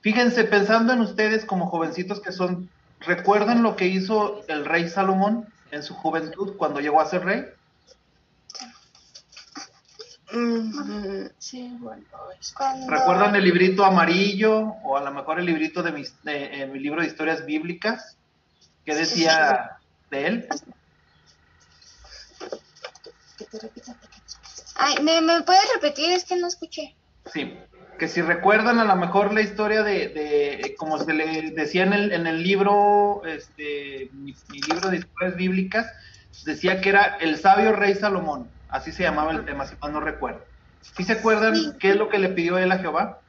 [0.00, 2.68] Fíjense, pensando en ustedes como jovencitos que son,
[3.00, 7.44] ¿recuerdan lo que hizo el rey Salomón en su juventud cuando llegó a ser rey?
[10.32, 12.04] Mm, sí, bueno,
[12.88, 17.00] ¿Recuerdan el librito amarillo o a lo mejor el librito de, mis, eh, mi libro
[17.00, 18.16] de historias bíblicas?
[18.84, 19.78] ¿Qué decía
[20.10, 20.48] de él?
[24.76, 26.12] Ay, ¿me, ¿me puedes repetir?
[26.12, 26.96] Es que no escuché.
[27.32, 27.56] Sí,
[27.98, 31.92] que si recuerdan a lo mejor la historia de, de como se le decía en
[31.92, 34.34] el, en el libro, este, mi,
[34.68, 35.90] libro de historias bíblicas,
[36.44, 40.00] decía que era el sabio rey Salomón, así se llamaba el tema, si mal no
[40.00, 40.44] recuerdo.
[40.80, 43.22] ¿Sí se acuerdan qué es lo que le pidió él a Jehová?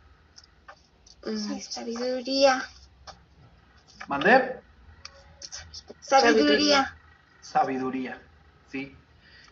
[1.25, 2.63] Mm, sabiduría.
[4.07, 4.59] ¿Mandé?
[6.01, 6.97] Sabiduría.
[7.41, 8.21] Sabiduría,
[8.67, 8.95] sí.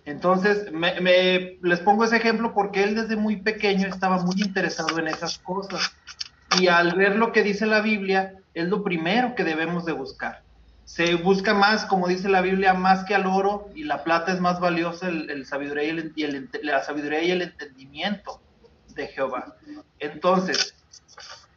[0.06, 5.08] Entonces, me, les pongo ese ejemplo porque él desde muy pequeño estaba muy interesado en
[5.08, 5.96] esas cosas.
[6.60, 10.44] Y al ver lo que dice la Biblia, es lo primero que debemos de buscar.
[10.86, 14.42] Se busca más, como dice la Biblia, más que al oro y la plata es
[14.42, 15.84] más valiosa el, sabiduría
[16.16, 18.42] y, el, la sabiduría y el entendimiento
[18.94, 19.56] de Jehová.
[20.00, 20.76] Entonces,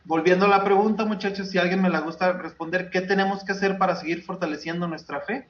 [0.04, 3.76] volviendo a la pregunta, muchachos, si alguien me la gusta responder, ¿qué tenemos que hacer
[3.76, 5.48] para seguir fortaleciendo nuestra fe?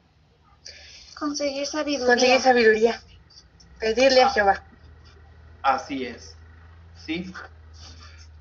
[1.18, 2.06] Conseguir sabiduría.
[2.06, 3.00] Conseguir sabiduría.
[3.80, 4.62] Pedirle a Jehová.
[5.62, 6.36] Así es.
[6.94, 7.32] ¿Sí?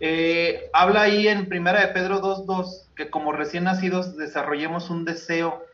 [0.02, 5.66] Eh, habla ahí en Primera de Pedro 2.2 que como recién nacidos desarrollemos un deseo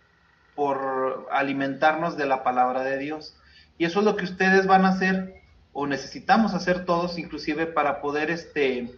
[0.56, 3.36] por alimentarnos de la palabra de Dios.
[3.80, 5.42] Y eso es lo que ustedes van a hacer
[5.74, 8.92] o necesitamos hacer todos, inclusive para poder este,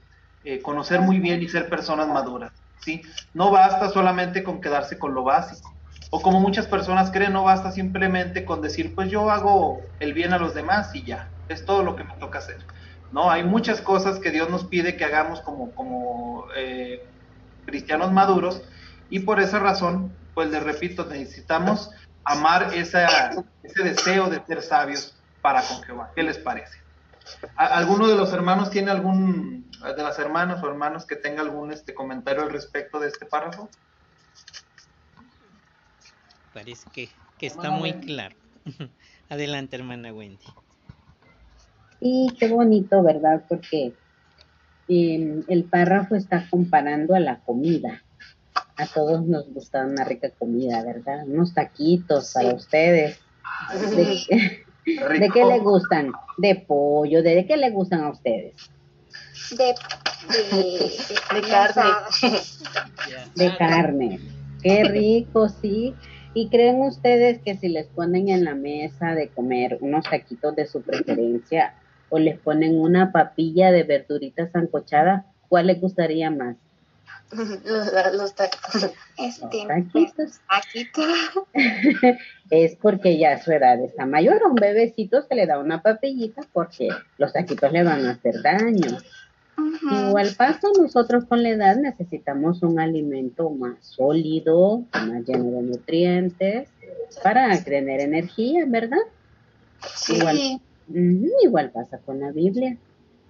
[0.43, 2.51] eh, conocer muy bien y ser personas maduras.
[2.81, 3.01] ¿sí?
[3.33, 5.72] No basta solamente con quedarse con lo básico
[6.15, 10.31] o como muchas personas creen, no basta simplemente con decir, pues yo hago el bien
[10.31, 12.59] a los demás y ya, es todo lo que me toca hacer.
[13.11, 17.03] No, hay muchas cosas que Dios nos pide que hagamos como, como eh,
[17.65, 18.61] cristianos maduros
[19.09, 21.89] y por esa razón, pues les repito, necesitamos
[22.25, 23.03] amar ese
[23.83, 26.11] deseo de ser sabios para con Jehová.
[26.15, 26.77] ¿Qué les parece?
[27.55, 31.95] ¿Alguno de los hermanos tiene algún, de las hermanas o hermanos que tenga algún este
[31.95, 33.67] comentario al respecto de este párrafo?
[36.53, 37.09] Parece que,
[37.41, 38.35] está muy claro.
[39.29, 40.45] Adelante, hermana Wendy.
[41.99, 43.43] Sí, qué bonito, ¿verdad?
[43.47, 43.93] Porque
[44.87, 48.03] em, el párrafo está comparando a la comida.
[48.75, 51.25] A todos nos gusta una rica comida, ¿verdad?
[51.27, 53.19] Unos taquitos para ustedes.
[53.95, 56.11] ¿De, qué le gustan?
[56.37, 58.55] De pollo, ¿de qué le gustan a ustedes?
[59.51, 59.73] De,
[61.35, 61.91] de carne.
[63.35, 64.19] De carne.
[64.61, 65.93] Qué rico, sí.
[66.33, 70.65] ¿Y creen ustedes que si les ponen en la mesa de comer unos taquitos de
[70.65, 71.75] su preferencia
[72.09, 76.57] o les ponen una papilla de verduritas zancochada, cuál les gustaría más?
[78.13, 78.33] los.
[79.17, 80.39] Este, Taquitos.
[80.49, 81.47] taquito.
[82.49, 84.41] es porque ya su edad está mayor.
[84.43, 88.41] A un bebecito se le da una papillita porque los taquitos le van a hacer
[88.41, 88.97] daño.
[89.57, 96.69] Igual pasa, nosotros con la edad necesitamos un alimento más sólido, más lleno de nutrientes,
[97.23, 98.97] para tener energía, ¿verdad?
[99.95, 100.15] Sí.
[100.15, 100.61] Igual.
[101.43, 102.77] Igual pasa con la Biblia.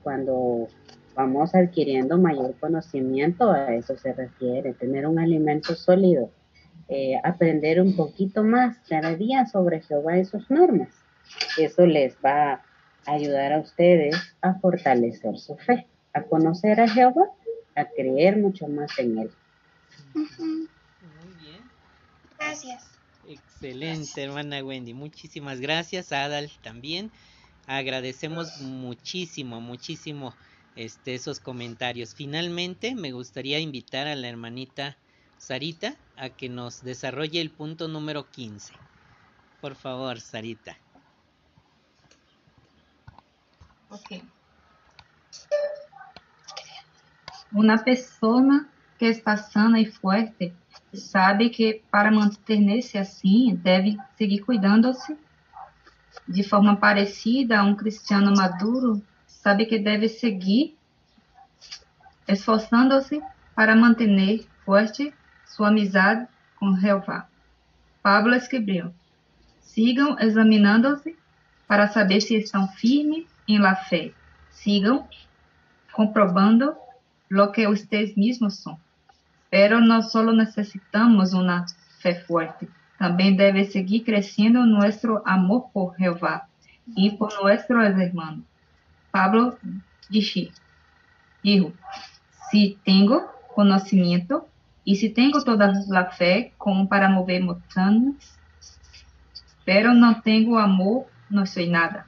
[0.04, 0.68] Cuando
[1.16, 6.30] vamos adquiriendo mayor conocimiento, a eso se refiere, tener un alimento sólido,
[6.90, 10.90] eh, aprender un poquito más cada día sobre Jehová y sus normas.
[11.58, 12.62] Eso les va a
[13.06, 17.26] ayudar a ustedes a fortalecer su fe, a conocer a Jehová,
[17.76, 19.32] a creer mucho más en Él.
[20.14, 20.68] Muy
[21.42, 21.62] bien.
[22.38, 22.94] Gracias.
[23.28, 24.94] Excelente, hermana Wendy.
[24.94, 26.12] Muchísimas gracias.
[26.12, 27.12] Adal también.
[27.66, 30.34] Agradecemos muchísimo, muchísimo
[30.76, 32.14] este, esos comentarios.
[32.14, 34.98] Finalmente, me gustaría invitar a la hermanita
[35.38, 38.74] Sarita a que nos desarrolle el punto número 15.
[39.62, 40.78] Por favor, Sarita.
[43.90, 44.24] Ok.
[47.54, 48.66] Uma pessoa
[48.98, 50.52] que está sana e forte
[50.92, 55.16] sabe que para manter-se assim deve seguir cuidando-se.
[56.28, 60.76] De forma parecida, um cristiano maduro sabe que deve seguir
[62.28, 63.22] esforçando-se
[63.56, 65.14] para manter forte
[65.46, 67.28] sua amizade com Jeová.
[68.02, 68.92] Pablo escreveu:
[69.62, 71.16] Sigam examinando-se
[71.68, 74.12] para saber se estão firmes em la fé.
[74.50, 75.08] Sigam
[75.92, 76.76] comprobando
[77.30, 78.78] lo que ustedes mismos son.
[79.50, 81.66] Pero no solo necesitamos una
[82.00, 82.68] fe fuerte,
[82.98, 86.48] también debe seguir creciendo nuestro amor por Jehová
[86.96, 88.46] y por nuestros hermanos.
[89.12, 89.58] Pablo
[90.10, 90.52] dice,
[91.44, 91.72] dijo,
[92.50, 94.48] si tengo conocimiento
[94.84, 98.38] y si tengo toda la fe como para mover montañas,
[99.66, 102.06] pero no tengo amor, no soy nada.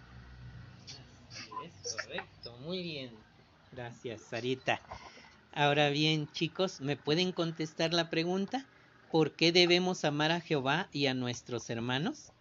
[1.64, 3.25] Es correcto, muy bien.
[3.76, 4.80] Gracias, Sarita.
[5.54, 8.66] Ahora bien, chicos, ¿me pueden contestar la pregunta?
[9.12, 12.32] ¿Por qué debemos amar a Jehová y a nuestros hermanos?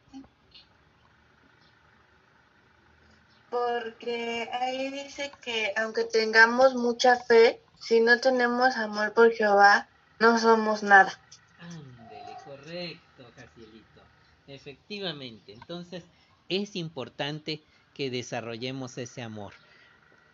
[3.50, 9.88] Porque ahí dice que aunque tengamos mucha fe, si no tenemos amor por Jehová,
[10.20, 11.18] no somos nada.
[11.58, 14.02] Ándele, correcto, Jacielito.
[14.46, 16.04] Efectivamente, entonces
[16.48, 17.60] es importante
[17.92, 19.52] que desarrollemos ese amor.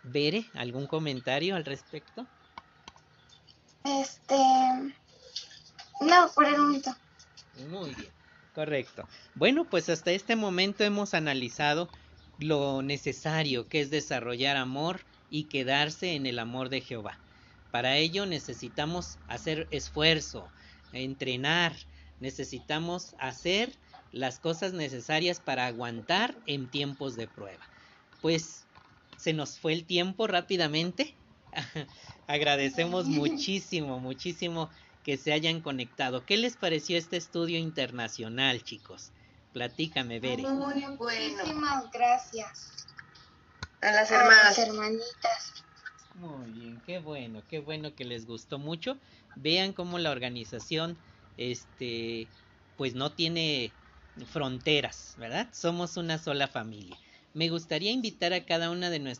[0.02, 2.26] Bere, ¿algún comentario al respecto?
[3.84, 4.36] Este.
[6.00, 6.96] No, por el momento.
[7.68, 8.10] Muy bien,
[8.54, 9.06] correcto.
[9.34, 11.88] Bueno, pues hasta este momento hemos analizado
[12.38, 17.18] lo necesario que es desarrollar amor y quedarse en el amor de Jehová.
[17.70, 20.48] Para ello necesitamos hacer esfuerzo,
[20.92, 21.74] entrenar,
[22.18, 23.72] necesitamos hacer
[24.12, 27.62] las cosas necesarias para aguantar en tiempos de prueba.
[28.20, 28.66] Pues
[29.20, 31.14] se nos fue el tiempo rápidamente.
[32.26, 34.70] Agradecemos muchísimo, muchísimo
[35.04, 36.24] que se hayan conectado.
[36.24, 39.12] ¿Qué les pareció este estudio internacional, chicos?
[39.52, 40.42] Platícame, Bere.
[40.44, 40.96] Muy bueno.
[40.96, 42.86] Muchísimas gracias.
[43.82, 44.58] A las A las hermanas.
[44.58, 45.64] hermanitas.
[46.14, 48.96] Muy bien, qué bueno, qué bueno que les gustó mucho.
[49.36, 50.96] Vean cómo la organización,
[51.36, 52.26] este,
[52.76, 53.72] pues no tiene
[54.32, 55.48] fronteras, ¿verdad?
[55.52, 56.96] Somos una sola familia.
[57.32, 59.18] Me gustaría invitar a cada una de nuestras